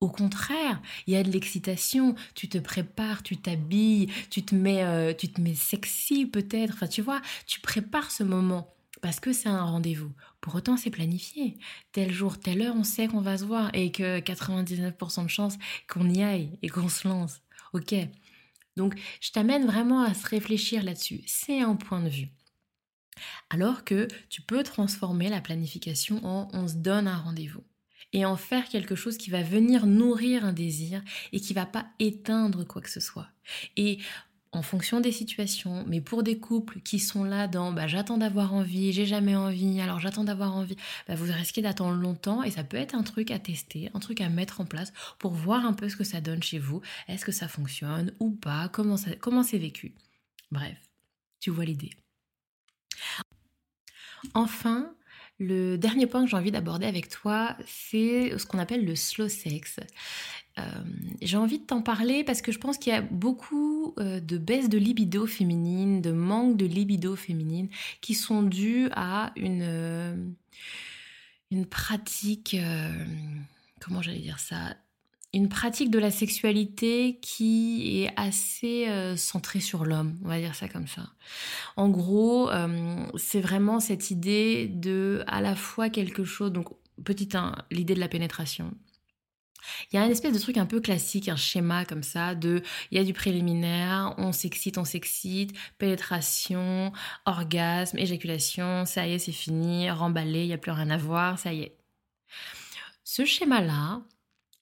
Au 0.00 0.08
contraire, 0.08 0.80
il 1.06 1.14
y 1.14 1.16
a 1.16 1.22
de 1.22 1.30
l'excitation, 1.30 2.14
tu 2.34 2.48
te 2.48 2.56
prépares, 2.58 3.22
tu 3.22 3.36
t'habilles, 3.36 4.10
tu 4.30 4.42
te 4.42 4.54
mets 4.54 4.82
euh, 4.82 5.12
tu 5.12 5.28
te 5.28 5.40
mets 5.40 5.54
sexy 5.54 6.24
peut-être, 6.26 6.72
enfin 6.72 6.86
tu 6.86 7.02
vois, 7.02 7.20
tu 7.46 7.60
prépares 7.60 8.10
ce 8.10 8.22
moment 8.22 8.74
parce 9.00 9.20
que 9.20 9.32
c'est 9.32 9.48
un 9.48 9.64
rendez-vous. 9.64 10.12
Pour 10.40 10.54
autant, 10.54 10.76
c'est 10.76 10.90
planifié. 10.90 11.56
Tel 11.92 12.12
jour, 12.12 12.38
telle 12.38 12.62
heure, 12.62 12.76
on 12.76 12.84
sait 12.84 13.08
qu'on 13.08 13.20
va 13.20 13.38
se 13.38 13.44
voir 13.44 13.70
et 13.74 13.92
que 13.92 14.20
99% 14.20 15.24
de 15.24 15.28
chances 15.28 15.56
qu'on 15.88 16.08
y 16.08 16.22
aille 16.22 16.58
et 16.62 16.68
qu'on 16.68 16.88
se 16.88 17.08
lance. 17.08 17.40
Ok. 17.72 17.94
Donc, 18.76 18.94
je 19.20 19.30
t'amène 19.30 19.66
vraiment 19.66 20.02
à 20.02 20.14
se 20.14 20.26
réfléchir 20.26 20.82
là-dessus. 20.82 21.22
C'est 21.26 21.60
un 21.60 21.76
point 21.76 22.02
de 22.02 22.08
vue. 22.08 22.28
Alors 23.50 23.84
que 23.84 24.08
tu 24.28 24.42
peux 24.42 24.62
transformer 24.62 25.28
la 25.28 25.40
planification 25.40 26.24
en 26.24 26.48
on 26.52 26.68
se 26.68 26.76
donne 26.76 27.06
un 27.06 27.18
rendez-vous 27.18 27.64
et 28.12 28.24
en 28.24 28.36
faire 28.36 28.68
quelque 28.68 28.94
chose 28.94 29.16
qui 29.16 29.30
va 29.30 29.42
venir 29.42 29.86
nourrir 29.86 30.44
un 30.44 30.52
désir 30.52 31.02
et 31.32 31.40
qui 31.40 31.52
va 31.54 31.66
pas 31.66 31.86
éteindre 31.98 32.64
quoi 32.64 32.82
que 32.82 32.90
ce 32.90 33.00
soit. 33.00 33.28
Et 33.76 33.98
en 34.52 34.62
fonction 34.62 35.00
des 35.00 35.12
situations, 35.12 35.84
mais 35.86 36.00
pour 36.00 36.22
des 36.22 36.38
couples 36.38 36.80
qui 36.80 36.98
sont 36.98 37.22
là 37.22 37.46
dans 37.46 37.72
bah, 37.72 37.86
j'attends 37.86 38.18
d'avoir 38.18 38.52
envie, 38.52 38.92
j'ai 38.92 39.06
jamais 39.06 39.36
envie, 39.36 39.80
alors 39.80 40.00
j'attends 40.00 40.24
d'avoir 40.24 40.56
envie, 40.56 40.76
bah, 41.06 41.14
vous 41.14 41.32
risquez 41.32 41.62
d'attendre 41.62 41.96
longtemps 41.96 42.42
et 42.42 42.50
ça 42.50 42.64
peut 42.64 42.76
être 42.76 42.94
un 42.96 43.04
truc 43.04 43.30
à 43.30 43.38
tester, 43.38 43.90
un 43.94 44.00
truc 44.00 44.20
à 44.20 44.28
mettre 44.28 44.60
en 44.60 44.64
place 44.64 44.92
pour 45.18 45.32
voir 45.32 45.64
un 45.64 45.72
peu 45.72 45.88
ce 45.88 45.96
que 45.96 46.04
ça 46.04 46.20
donne 46.20 46.42
chez 46.42 46.58
vous, 46.58 46.80
est-ce 47.06 47.24
que 47.24 47.32
ça 47.32 47.46
fonctionne 47.46 48.12
ou 48.18 48.30
pas, 48.32 48.68
comment, 48.68 48.96
comment 49.20 49.44
c'est 49.44 49.58
vécu? 49.58 49.94
Bref, 50.50 50.76
tu 51.38 51.50
vois 51.50 51.64
l'idée. 51.64 51.90
Enfin, 54.34 54.92
le 55.38 55.76
dernier 55.76 56.06
point 56.06 56.24
que 56.24 56.30
j'ai 56.30 56.36
envie 56.36 56.50
d'aborder 56.50 56.86
avec 56.86 57.08
toi, 57.08 57.56
c'est 57.66 58.36
ce 58.36 58.44
qu'on 58.46 58.58
appelle 58.58 58.84
le 58.84 58.94
slow 58.94 59.28
sex. 59.28 59.80
Euh, 60.58 60.62
j'ai 61.22 61.36
envie 61.36 61.58
de 61.58 61.64
t'en 61.64 61.80
parler 61.80 62.24
parce 62.24 62.42
que 62.42 62.52
je 62.52 62.58
pense 62.58 62.78
qu'il 62.78 62.92
y 62.92 62.96
a 62.96 63.02
beaucoup 63.02 63.94
euh, 63.98 64.20
de 64.20 64.36
baisse 64.36 64.68
de 64.68 64.78
libido 64.78 65.26
féminine, 65.26 66.02
de 66.02 66.12
manque 66.12 66.56
de 66.56 66.66
libido 66.66 67.16
féminine 67.16 67.68
qui 68.00 68.14
sont 68.14 68.42
dues 68.42 68.88
à 68.92 69.32
une, 69.36 69.62
euh, 69.62 70.16
une 71.50 71.66
pratique, 71.66 72.56
comment 73.80 74.02
j'allais 74.02 74.18
dire 74.18 74.38
ça, 74.38 74.76
une 75.32 75.48
pratique 75.48 75.90
de 75.90 75.98
la 75.98 76.10
sexualité 76.10 77.18
qui 77.22 78.02
est 78.02 78.12
assez 78.16 78.86
centrée 79.16 79.60
sur 79.60 79.84
l'homme, 79.84 80.18
on 80.24 80.28
va 80.28 80.40
dire 80.40 80.54
ça 80.56 80.68
comme 80.68 80.88
ça. 80.88 81.10
En 81.76 81.88
gros, 81.88 82.50
c'est 83.16 83.40
vraiment 83.40 83.78
cette 83.80 84.10
idée 84.10 84.68
de 84.68 85.22
à 85.26 85.40
la 85.40 85.54
fois 85.54 85.88
quelque 85.88 86.24
chose, 86.24 86.52
donc 86.52 86.68
petit 87.04 87.28
1, 87.32 87.54
l'idée 87.70 87.94
de 87.94 88.00
la 88.00 88.08
pénétration, 88.08 88.72
il 89.92 89.96
y 89.96 89.98
a 89.98 90.04
une 90.04 90.10
espèce 90.10 90.32
de 90.32 90.38
truc 90.38 90.56
un 90.56 90.66
peu 90.66 90.80
classique, 90.80 91.28
un 91.28 91.36
schéma 91.36 91.84
comme 91.84 92.02
ça, 92.02 92.34
de 92.34 92.62
il 92.90 92.98
y 92.98 93.00
a 93.00 93.04
du 93.04 93.12
préliminaire, 93.12 94.14
on 94.18 94.32
s'excite, 94.32 94.78
on 94.78 94.84
s'excite, 94.84 95.52
pénétration, 95.78 96.92
orgasme, 97.26 97.98
éjaculation, 97.98 98.84
ça 98.86 99.06
y 99.06 99.14
est, 99.14 99.18
c'est 99.18 99.32
fini, 99.32 99.90
remballé, 99.90 100.42
il 100.42 100.48
n'y 100.48 100.52
a 100.52 100.58
plus 100.58 100.72
rien 100.72 100.90
à 100.90 100.96
voir, 100.96 101.38
ça 101.38 101.52
y 101.52 101.62
est. 101.62 101.76
Ce 103.04 103.24
schéma-là, 103.24 104.02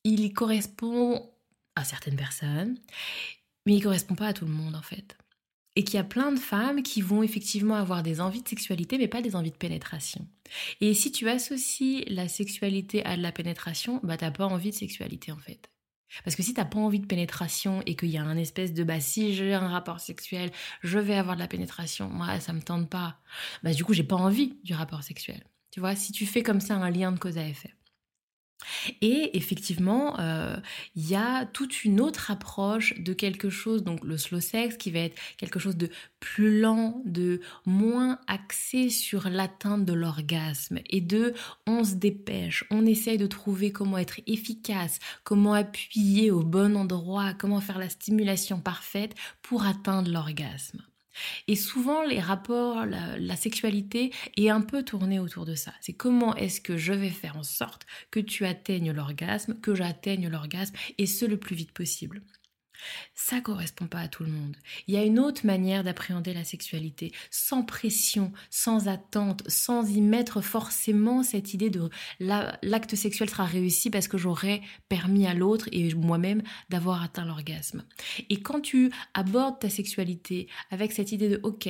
il 0.04 0.32
correspond 0.32 1.30
à 1.74 1.84
certaines 1.84 2.16
personnes, 2.16 2.78
mais 3.66 3.74
il 3.74 3.82
correspond 3.82 4.14
pas 4.14 4.28
à 4.28 4.32
tout 4.32 4.46
le 4.46 4.50
monde 4.50 4.74
en 4.74 4.82
fait 4.82 5.16
et 5.78 5.85
qu'il 5.85 5.94
y 5.94 6.00
a 6.00 6.04
plein 6.04 6.32
de 6.32 6.40
femmes 6.40 6.82
qui 6.82 7.00
vont 7.00 7.23
effectivement 7.23 7.76
avoir 7.76 8.02
des 8.02 8.20
envies 8.20 8.42
de 8.42 8.49
sexualité, 8.49 8.99
mais 8.99 9.06
pas 9.06 9.23
des 9.23 9.37
envies 9.37 9.52
de 9.52 9.56
pénétration. 9.56 10.26
Et 10.80 10.92
si 10.92 11.12
tu 11.12 11.28
associes 11.28 12.04
la 12.08 12.26
sexualité 12.26 13.04
à 13.04 13.16
de 13.16 13.23
la 13.23 13.30
pénétration, 13.30 14.00
bah 14.02 14.16
t'as 14.16 14.32
pas 14.32 14.47
envie 14.47 14.70
de 14.70 14.74
sexualité 14.74 15.31
en 15.31 15.38
fait. 15.38 15.70
Parce 16.24 16.35
que 16.35 16.42
si 16.42 16.52
t'as 16.52 16.64
pas 16.64 16.81
envie 16.81 16.98
de 16.98 17.07
pénétration 17.07 17.81
et 17.87 17.94
qu'il 17.94 18.09
y 18.09 18.18
a 18.18 18.24
un 18.24 18.37
espèce 18.37 18.74
de 18.74 18.83
bah 18.83 18.98
si 18.98 19.35
j'ai 19.35 19.55
un 19.55 19.68
rapport 19.68 20.00
sexuel, 20.00 20.50
je 20.83 20.98
vais 20.98 21.14
avoir 21.14 21.37
de 21.37 21.40
la 21.40 21.46
pénétration, 21.46 22.09
moi 22.09 22.40
ça 22.40 22.52
me 22.52 22.61
tente 22.61 22.90
pas. 22.90 23.20
Bah 23.62 23.72
du 23.72 23.85
coup 23.85 23.92
j'ai 23.94 24.02
pas 24.02 24.16
envie 24.16 24.59
du 24.64 24.74
rapport 24.74 25.05
sexuel. 25.05 25.44
Tu 25.70 25.79
vois, 25.79 25.94
si 25.94 26.11
tu 26.11 26.26
fais 26.26 26.42
comme 26.42 26.61
ça 26.61 26.74
un 26.74 26.90
lien 26.90 27.12
de 27.12 27.20
cause 27.20 27.38
à 27.38 27.46
effet. 27.46 27.72
Et 29.01 29.37
effectivement, 29.37 30.18
euh, 30.18 30.57
il 30.97 31.09
y 31.09 31.14
a 31.14 31.47
toute 31.47 31.85
une 31.85 32.01
autre 32.01 32.31
approche 32.31 32.99
de 33.01 33.12
quelque 33.12 33.51
chose, 33.51 33.85
donc 33.85 34.05
le 34.05 34.18
slow 34.18 34.40
sex, 34.40 34.77
qui 34.77 34.90
va 34.90 35.01
être 35.01 35.16
quelque 35.37 35.59
chose 35.59 35.77
de 35.77 35.90
plus 36.21 36.61
lent, 36.61 37.03
de 37.05 37.40
moins 37.66 38.18
axé 38.27 38.90
sur 38.90 39.29
l'atteinte 39.29 39.85
de 39.85 39.92
l'orgasme, 39.92 40.81
et 40.90 41.01
de 41.01 41.35
on 41.66 41.85
se 41.85 41.94
dépêche, 41.94 42.64
on 42.71 42.85
essaye 42.87 43.18
de 43.18 43.27
trouver 43.27 43.73
comment 43.73 43.99
être 43.99 44.21
efficace, 44.27 44.99
comment 45.25 45.55
appuyer 45.55 46.31
au 46.31 46.42
bon 46.42 46.77
endroit, 46.77 47.35
comment 47.35 47.61
faire 47.61 47.79
la 47.79 47.88
stimulation 47.88 48.61
parfaite 48.61 49.14
pour 49.42 49.64
atteindre 49.64 50.11
l'orgasme. 50.11 50.83
Et 51.46 51.57
souvent, 51.57 52.02
les 52.02 52.20
rapports, 52.20 52.85
la, 52.87 53.37
sexualité 53.37 54.12
est 54.37 54.48
un 54.48 54.61
peu 54.61 54.83
tournée 54.83 55.18
autour 55.18 55.44
de 55.44 55.54
ça. 55.54 55.72
C'est 55.81 55.92
comment 55.92 56.35
est-ce 56.37 56.61
que 56.61 56.76
je 56.76 56.92
vais 56.92 57.11
faire 57.11 57.37
en 57.37 57.42
sorte 57.42 57.87
que 58.11 58.20
tu 58.20 58.44
atteignes 58.46 58.92
l'orgasme, 58.92 59.59
que 59.61 59.74
j'atteigne 59.74 60.28
l'orgasme, 60.28 60.74
et 60.98 61.07
ce 61.07 61.24
le 61.24 61.37
plus 61.37 61.54
vite 61.54 61.72
possible. 61.72 62.22
Ça 63.14 63.40
correspond 63.40 63.86
pas 63.86 64.00
à 64.00 64.08
tout 64.08 64.24
le 64.24 64.30
monde. 64.30 64.56
Il 64.86 64.94
y 64.94 64.96
a 64.96 65.04
une 65.04 65.18
autre 65.18 65.46
manière 65.46 65.84
d'appréhender 65.84 66.34
la 66.34 66.44
sexualité, 66.44 67.12
sans 67.30 67.62
pression, 67.62 68.32
sans 68.50 68.88
attente, 68.88 69.42
sans 69.48 69.88
y 69.90 70.00
mettre 70.00 70.40
forcément 70.40 71.22
cette 71.22 71.54
idée 71.54 71.70
de 71.70 71.88
l'acte 72.20 72.94
sexuel 72.94 73.30
sera 73.30 73.44
réussi 73.44 73.90
parce 73.90 74.08
que 74.08 74.18
j'aurai 74.18 74.62
permis 74.88 75.26
à 75.26 75.34
l'autre 75.34 75.68
et 75.72 75.94
moi-même 75.94 76.42
d'avoir 76.68 77.02
atteint 77.02 77.24
l'orgasme. 77.24 77.84
Et 78.30 78.40
quand 78.40 78.60
tu 78.60 78.90
abordes 79.14 79.58
ta 79.60 79.70
sexualité 79.70 80.48
avec 80.70 80.92
cette 80.92 81.12
idée 81.12 81.28
de 81.28 81.40
OK, 81.42 81.68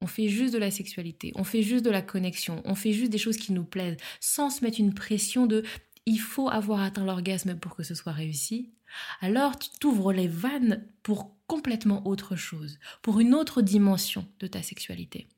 on 0.00 0.06
fait 0.06 0.28
juste 0.28 0.52
de 0.52 0.58
la 0.58 0.70
sexualité, 0.70 1.32
on 1.34 1.44
fait 1.44 1.62
juste 1.62 1.84
de 1.84 1.90
la 1.90 2.02
connexion, 2.02 2.62
on 2.64 2.74
fait 2.74 2.92
juste 2.92 3.10
des 3.10 3.18
choses 3.18 3.38
qui 3.38 3.52
nous 3.52 3.64
plaisent, 3.64 3.96
sans 4.20 4.50
se 4.50 4.62
mettre 4.62 4.80
une 4.80 4.92
pression 4.92 5.46
de 5.46 5.62
il 6.06 6.18
faut 6.18 6.48
avoir 6.48 6.80
atteint 6.82 7.04
l'orgasme 7.04 7.56
pour 7.56 7.74
que 7.76 7.82
ce 7.82 7.94
soit 7.94 8.12
réussi, 8.12 8.72
alors 9.20 9.58
tu 9.58 9.70
t'ouvres 9.80 10.12
les 10.12 10.28
vannes 10.28 10.86
pour 11.02 11.36
complètement 11.46 12.06
autre 12.06 12.36
chose, 12.36 12.78
pour 13.02 13.20
une 13.20 13.34
autre 13.34 13.62
dimension 13.62 14.26
de 14.40 14.46
ta 14.46 14.62
sexualité. 14.62 15.28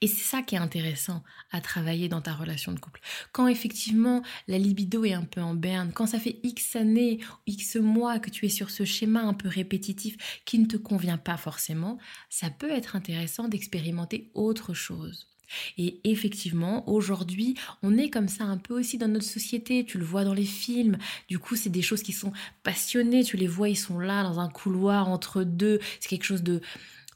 Et 0.00 0.08
c'est 0.08 0.24
ça 0.24 0.42
qui 0.42 0.56
est 0.56 0.58
intéressant 0.58 1.22
à 1.52 1.60
travailler 1.60 2.08
dans 2.08 2.20
ta 2.20 2.32
relation 2.34 2.72
de 2.72 2.80
couple. 2.80 3.00
Quand 3.32 3.46
effectivement 3.46 4.22
la 4.48 4.58
libido 4.58 5.04
est 5.04 5.12
un 5.12 5.24
peu 5.24 5.40
en 5.40 5.54
berne, 5.54 5.92
quand 5.92 6.06
ça 6.06 6.18
fait 6.18 6.40
X 6.42 6.76
années, 6.76 7.20
X 7.46 7.76
mois 7.76 8.18
que 8.18 8.30
tu 8.30 8.46
es 8.46 8.48
sur 8.48 8.70
ce 8.70 8.84
schéma 8.84 9.22
un 9.22 9.34
peu 9.34 9.48
répétitif 9.48 10.42
qui 10.44 10.58
ne 10.58 10.66
te 10.66 10.76
convient 10.76 11.18
pas 11.18 11.36
forcément, 11.36 11.98
ça 12.28 12.50
peut 12.50 12.70
être 12.70 12.96
intéressant 12.96 13.48
d'expérimenter 13.48 14.30
autre 14.34 14.74
chose. 14.74 15.29
Et 15.78 16.00
effectivement, 16.04 16.88
aujourd'hui, 16.88 17.54
on 17.82 17.96
est 17.96 18.10
comme 18.10 18.28
ça 18.28 18.44
un 18.44 18.58
peu 18.58 18.78
aussi 18.78 18.98
dans 18.98 19.08
notre 19.08 19.24
société. 19.24 19.84
Tu 19.84 19.98
le 19.98 20.04
vois 20.04 20.24
dans 20.24 20.34
les 20.34 20.44
films. 20.44 20.98
Du 21.28 21.38
coup, 21.38 21.56
c'est 21.56 21.70
des 21.70 21.82
choses 21.82 22.02
qui 22.02 22.12
sont 22.12 22.32
passionnées. 22.62 23.24
Tu 23.24 23.36
les 23.36 23.46
vois, 23.48 23.68
ils 23.68 23.76
sont 23.76 23.98
là 23.98 24.22
dans 24.22 24.40
un 24.40 24.48
couloir 24.48 25.08
entre 25.08 25.42
deux. 25.42 25.80
C'est 26.00 26.08
quelque 26.08 26.24
chose 26.24 26.42
de 26.42 26.60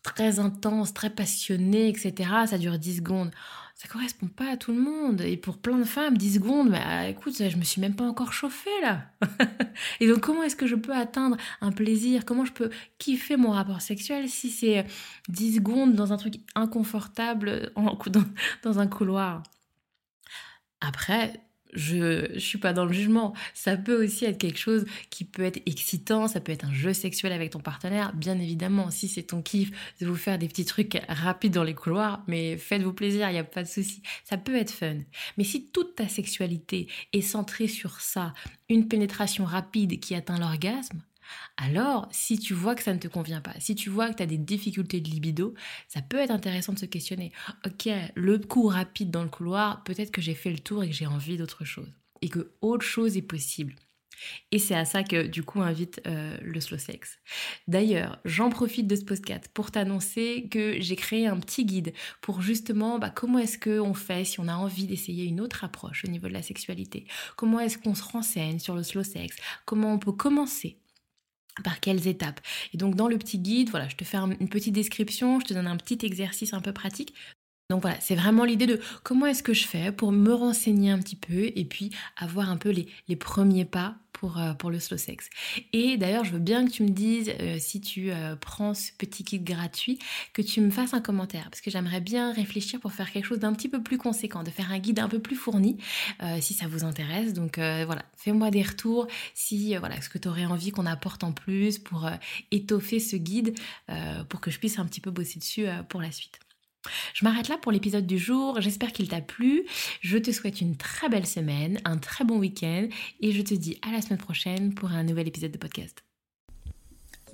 très 0.03 0.39
intense, 0.39 0.95
très 0.95 1.11
passionné, 1.11 1.89
etc. 1.89 2.31
Ça 2.47 2.59
dure 2.59 2.79
10 2.79 2.97
secondes 2.97 3.31
ça 3.85 3.93
correspond 3.93 4.29
pas 4.29 4.53
à 4.53 4.57
tout 4.57 4.73
le 4.73 4.81
monde. 4.81 5.21
Et 5.21 5.37
pour 5.37 5.59
plein 5.59 5.77
de 5.77 5.85
femmes, 5.85 6.17
10 6.17 6.35
secondes, 6.37 6.71
bah 6.71 7.07
écoute, 7.07 7.35
je 7.37 7.57
me 7.57 7.65
suis 7.65 7.83
même 7.83 7.95
pas 7.95 8.05
encore 8.05 8.33
chauffée 8.33 8.81
là. 8.81 9.03
et 10.01 10.09
donc 10.09 10.21
comment 10.21 10.43
est-ce 10.43 10.57
que 10.57 10.67
je 10.67 10.75
peux 10.75 10.95
atteindre 10.95 11.37
un 11.61 11.71
plaisir? 11.71 12.25
Comment 12.25 12.47
je 12.47 12.53
peux 12.53 12.71
kiffer 12.99 13.37
mon 13.37 13.51
rapport 13.51 13.83
sexuel 13.83 14.29
si 14.31 14.49
c'est 14.49 14.87
10 15.29 15.57
secondes 15.57 15.95
dans 15.95 16.15
un 16.15 16.17
truc 16.17 16.37
inconfortable 16.55 17.73
en, 17.75 17.95
dans, 18.07 18.25
dans 18.63 18.79
un 18.79 18.87
couloir? 18.87 19.43
Après, 20.81 21.41
je, 21.75 22.33
je 22.35 22.39
suis 22.39 22.59
pas 22.59 22.73
dans 22.73 22.85
le 22.85 22.93
jugement. 22.93 23.35
Ça 23.53 23.77
peut 23.77 24.05
aussi 24.05 24.25
être 24.25 24.39
quelque 24.39 24.59
chose 24.59 24.85
qui 25.11 25.25
peut 25.25 25.43
être 25.43 25.61
excitant, 25.67 26.29
ça 26.29 26.41
peut 26.41 26.53
être 26.53 26.65
un 26.65 26.73
jeu 26.73 26.93
sexuel 26.93 27.33
avec 27.33 27.51
ton 27.51 27.61
partenaire, 27.61 28.15
bien 28.15 28.39
évidemment. 28.39 28.91
Si 28.91 29.09
c'est 29.09 29.25
ton 29.25 29.43
kiff 29.43 29.71
de 30.01 30.07
vous 30.07 30.17
faire 30.17 30.39
des 30.39 30.49
petits 30.49 30.65
trucs 30.65 31.01
rapides 31.09 31.55
dans 31.55 31.65
les 31.65 31.75
couloirs, 31.75 32.23
mais 32.27 32.57
faites-vous 32.57 32.93
plaisir, 32.93 33.29
il 33.29 33.33
n'y 33.33 33.39
a 33.39 33.45
pas 33.45 33.63
de 33.63 33.69
souci. 33.69 34.03
Ça 34.25 34.37
peut 34.37 34.57
être 34.57 34.71
fun. 34.71 34.97
Mais 35.37 35.45
si 35.45 35.67
toute 35.71 35.97
ta 35.97 36.09
sexualité 36.09 36.89
est 37.13 37.21
centrée 37.21 37.69
sur 37.69 38.01
ça, 38.01 38.33
une 38.69 38.89
pénétration 38.89 39.45
rapide 39.45 40.01
qui 40.01 40.15
atteint 40.15 40.39
l'orgasme, 40.39 41.01
alors, 41.57 42.09
si 42.11 42.39
tu 42.39 42.55
vois 42.55 42.75
que 42.75 42.83
ça 42.83 42.93
ne 42.93 42.99
te 42.99 43.09
convient 43.09 43.41
pas, 43.41 43.55
si 43.59 43.75
tu 43.75 43.91
vois 43.91 44.11
que 44.11 44.17
tu 44.17 44.23
as 44.23 44.27
des 44.27 44.39
difficultés 44.39 45.01
de 45.01 45.09
libido, 45.09 45.55
ça 45.89 46.03
peut 46.03 46.19
être 46.19 46.31
intéressant 46.31 46.73
de 46.73 46.79
se 46.79 46.87
questionner. 46.87 47.33
Ok, 47.65 47.89
le 48.15 48.39
coup 48.39 48.67
rapide 48.67 49.11
dans 49.11 49.23
le 49.23 49.29
couloir, 49.29 49.85
peut-être 49.85 50.11
que 50.11 50.21
j'ai 50.21 50.35
fait 50.35 50.51
le 50.51 50.59
tour 50.59 50.83
et 50.83 50.89
que 50.89 50.95
j'ai 50.95 51.07
envie 51.07 51.37
d'autre 51.37 51.65
chose. 51.65 51.93
Et 52.23 52.29
que 52.29 52.53
autre 52.61 52.85
chose 52.85 53.17
est 53.17 53.23
possible. 53.23 53.75
Et 54.53 54.59
c'est 54.59 54.75
à 54.75 54.85
ça 54.85 55.03
que 55.03 55.27
du 55.27 55.43
coup 55.43 55.61
invite 55.61 56.01
euh, 56.07 56.37
le 56.43 56.61
slow 56.61 56.79
sex. 56.79 57.19
D'ailleurs, 57.69 58.19
j'en 58.25 58.51
profite 58.51 58.87
de 58.87 58.97
ce 58.97 59.05
podcast 59.05 59.49
pour 59.53 59.71
t'annoncer 59.71 60.49
que 60.51 60.81
j'ai 60.81 60.97
créé 60.97 61.27
un 61.27 61.39
petit 61.39 61.65
guide 61.65 61.93
pour 62.21 62.41
justement 62.41 62.99
bah, 62.99 63.11
comment 63.11 63.39
est-ce 63.39 63.59
qu'on 63.59 63.95
fait 63.95 64.25
si 64.25 64.41
on 64.41 64.49
a 64.49 64.55
envie 64.55 64.87
d'essayer 64.87 65.25
une 65.25 65.41
autre 65.41 65.65
approche 65.65 66.05
au 66.05 66.09
niveau 66.09 66.29
de 66.29 66.33
la 66.33 66.43
sexualité? 66.43 67.07
Comment 67.37 67.61
est-ce 67.61 67.79
qu'on 67.79 67.95
se 67.95 68.05
renseigne 68.05 68.59
sur 68.59 68.75
le 68.75 68.83
slow 68.83 69.03
sex? 69.03 69.37
Comment 69.65 69.93
on 69.93 69.99
peut 69.99 70.13
commencer 70.13 70.79
par 71.63 71.81
quelles 71.81 72.09
étapes. 72.09 72.41
Et 72.73 72.77
donc 72.77 72.95
dans 72.95 73.09
le 73.09 73.19
petit 73.19 73.39
guide, 73.39 73.71
voilà, 73.71 73.89
je 73.89 73.97
te 73.97 74.05
fais 74.05 74.17
une 74.17 74.49
petite 74.49 74.75
description, 74.75 75.41
je 75.41 75.47
te 75.47 75.55
donne 75.55 75.67
un 75.67 75.77
petit 75.77 75.99
exercice 76.05 76.53
un 76.53 76.61
peu 76.61 76.73
pratique 76.73 77.15
donc 77.71 77.81
voilà, 77.83 77.99
c'est 78.01 78.15
vraiment 78.15 78.45
l'idée 78.45 78.67
de 78.67 78.79
comment 79.03 79.27
est-ce 79.27 79.43
que 79.43 79.55
je 79.55 79.67
fais 79.67 79.91
pour 79.91 80.13
me 80.13 80.33
renseigner 80.33 80.91
un 80.91 80.99
petit 80.99 81.17
peu 81.17 81.51
et 81.57 81.65
puis 81.65 81.91
avoir 82.17 82.51
un 82.51 82.59
peu 82.59 82.71
les, 82.71 83.17
premiers 83.17 83.65
pas 83.65 83.97
pour, 84.25 84.39
euh, 84.39 84.55
pour 84.55 84.71
le 84.71 84.81
slow 84.81 84.97
sex. 84.97 85.29
Et 85.75 85.99
d'ailleurs, 85.99 86.25
je 86.25 86.33
veux 86.33 86.39
bien 86.39 86.65
que 86.65 86.71
tu 86.71 86.83
me 86.83 86.89
dises, 86.89 87.31
euh, 87.41 87.59
si 87.59 87.83
tu 87.83 88.11
euh, 88.11 88.37
prends 88.37 88.73
ce 88.73 88.91
petit 88.97 89.23
kit 89.23 89.39
gratuit, 89.39 89.99
que 90.33 90.41
tu 90.41 90.63
me 90.63 90.71
fasses 90.71 90.95
un 90.95 91.03
commentaire, 91.03 91.51
parce 91.51 91.61
que 91.61 91.71
j'aimerais 91.71 92.01
bien 92.01 92.33
réfléchir 92.33 92.81
pour 92.81 92.95
faire 92.95 93.13
quelque 93.13 93.27
chose 93.27 93.41
d'un 93.41 93.53
petit 93.53 93.69
peu 93.69 93.83
plus 93.83 93.99
conséquent, 93.99 94.43
de 94.43 94.49
faire 94.49 94.73
un 94.73 94.79
guide 94.79 94.99
un 94.99 95.09
peu 95.09 95.19
plus 95.19 95.37
fourni, 95.37 95.77
si 96.41 96.55
ça 96.55 96.69
vous 96.69 96.85
intéresse. 96.85 97.35
Donc 97.35 97.57
voilà, 97.59 98.03
fais-moi 98.17 98.51
des 98.51 98.63
retours 98.63 99.09
si 99.35 99.77
voilà 99.77 100.01
ce 100.01 100.09
que 100.09 100.17
tu 100.17 100.29
aurais 100.29 100.47
envie 100.47 100.71
qu'on 100.71 100.87
apporte 100.87 101.23
en 101.23 101.33
plus 101.33 101.79
pour 101.79 102.09
étoffer 102.51 103.01
ce 103.01 103.17
guide, 103.17 103.55
pour 104.31 104.41
que 104.41 104.51
je 104.51 104.59
puisse 104.59 104.79
un 104.79 104.87
petit 104.87 105.01
peu 105.01 105.11
bosser 105.11 105.39
dessus 105.39 105.67
pour 105.89 106.01
la 106.01 106.13
suite. 106.13 106.39
Je 107.15 107.25
m'arrête 107.25 107.49
là 107.49 107.59
pour 107.59 107.73
l'épisode 107.73 108.07
du 108.07 108.19
jour. 108.19 108.61
J'espère 108.61 108.93
qu'il 108.93 109.09
t'a 109.09 109.21
plu. 109.21 109.65
Je 110.01 110.19
te 110.19 110.31
souhaite 110.31 110.61
une 110.61 110.77
très 110.77 111.09
belle 111.09 111.27
semaine, 111.27 111.81
un 111.85 111.99
très 111.99 112.25
bon 112.25 112.39
week-end 112.39 112.89
et 113.21 113.33
je 113.33 113.43
te 113.43 113.55
dis 113.55 113.79
à 113.87 113.93
la 113.93 114.03
semaine 114.03 114.19
prochaine 114.19 114.75
pour 114.75 114.93
un 114.93 115.03
nouvel 115.03 115.29
épisode 115.29 115.53
de 115.53 115.59
podcast. 115.59 116.05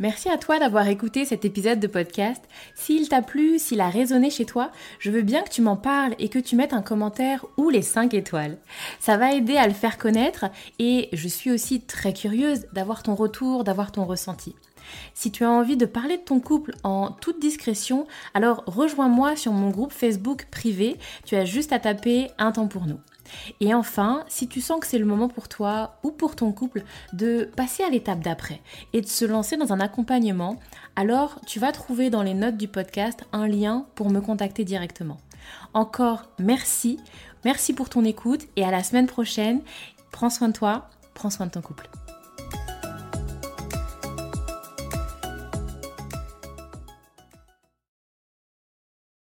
Merci 0.00 0.30
à 0.30 0.38
toi 0.38 0.58
d'avoir 0.58 0.88
écouté 0.88 1.26
cet 1.26 1.44
épisode 1.44 1.78
de 1.78 1.86
podcast. 1.86 2.42
S'il 2.74 3.10
t'a 3.10 3.20
plu, 3.20 3.58
s'il 3.58 3.82
a 3.82 3.90
résonné 3.90 4.30
chez 4.30 4.46
toi, 4.46 4.70
je 4.98 5.10
veux 5.10 5.20
bien 5.20 5.42
que 5.42 5.50
tu 5.50 5.60
m'en 5.60 5.76
parles 5.76 6.14
et 6.18 6.30
que 6.30 6.38
tu 6.38 6.56
mettes 6.56 6.72
un 6.72 6.80
commentaire 6.80 7.44
ou 7.58 7.68
les 7.68 7.82
5 7.82 8.14
étoiles. 8.14 8.56
Ça 8.98 9.18
va 9.18 9.34
aider 9.34 9.58
à 9.58 9.68
le 9.68 9.74
faire 9.74 9.98
connaître 9.98 10.46
et 10.78 11.10
je 11.12 11.28
suis 11.28 11.50
aussi 11.50 11.82
très 11.82 12.14
curieuse 12.14 12.64
d'avoir 12.72 13.02
ton 13.02 13.14
retour, 13.14 13.62
d'avoir 13.62 13.92
ton 13.92 14.06
ressenti. 14.06 14.54
Si 15.14 15.30
tu 15.30 15.44
as 15.44 15.50
envie 15.50 15.76
de 15.76 15.86
parler 15.86 16.16
de 16.16 16.22
ton 16.22 16.40
couple 16.40 16.74
en 16.82 17.10
toute 17.12 17.40
discrétion, 17.40 18.06
alors 18.34 18.62
rejoins-moi 18.66 19.36
sur 19.36 19.52
mon 19.52 19.70
groupe 19.70 19.92
Facebook 19.92 20.46
privé. 20.50 20.96
Tu 21.24 21.36
as 21.36 21.44
juste 21.44 21.72
à 21.72 21.78
taper 21.78 22.30
un 22.38 22.52
temps 22.52 22.68
pour 22.68 22.86
nous. 22.86 23.00
Et 23.60 23.74
enfin, 23.74 24.24
si 24.28 24.48
tu 24.48 24.60
sens 24.60 24.80
que 24.80 24.86
c'est 24.86 24.98
le 24.98 25.04
moment 25.04 25.28
pour 25.28 25.48
toi 25.48 25.98
ou 26.02 26.10
pour 26.10 26.36
ton 26.36 26.52
couple 26.52 26.82
de 27.12 27.48
passer 27.56 27.82
à 27.82 27.90
l'étape 27.90 28.20
d'après 28.20 28.60
et 28.92 29.00
de 29.00 29.06
se 29.06 29.24
lancer 29.24 29.56
dans 29.56 29.72
un 29.72 29.80
accompagnement, 29.80 30.58
alors 30.96 31.40
tu 31.46 31.58
vas 31.58 31.72
trouver 31.72 32.10
dans 32.10 32.22
les 32.22 32.34
notes 32.34 32.56
du 32.56 32.68
podcast 32.68 33.24
un 33.32 33.46
lien 33.46 33.86
pour 33.94 34.10
me 34.10 34.20
contacter 34.20 34.64
directement. 34.64 35.18
Encore 35.74 36.28
merci, 36.38 36.98
merci 37.44 37.72
pour 37.72 37.88
ton 37.88 38.04
écoute 38.04 38.46
et 38.56 38.64
à 38.64 38.70
la 38.70 38.82
semaine 38.82 39.06
prochaine. 39.06 39.60
Prends 40.12 40.30
soin 40.30 40.48
de 40.48 40.54
toi, 40.54 40.90
prends 41.14 41.30
soin 41.30 41.46
de 41.46 41.52
ton 41.52 41.62
couple. 41.62 41.88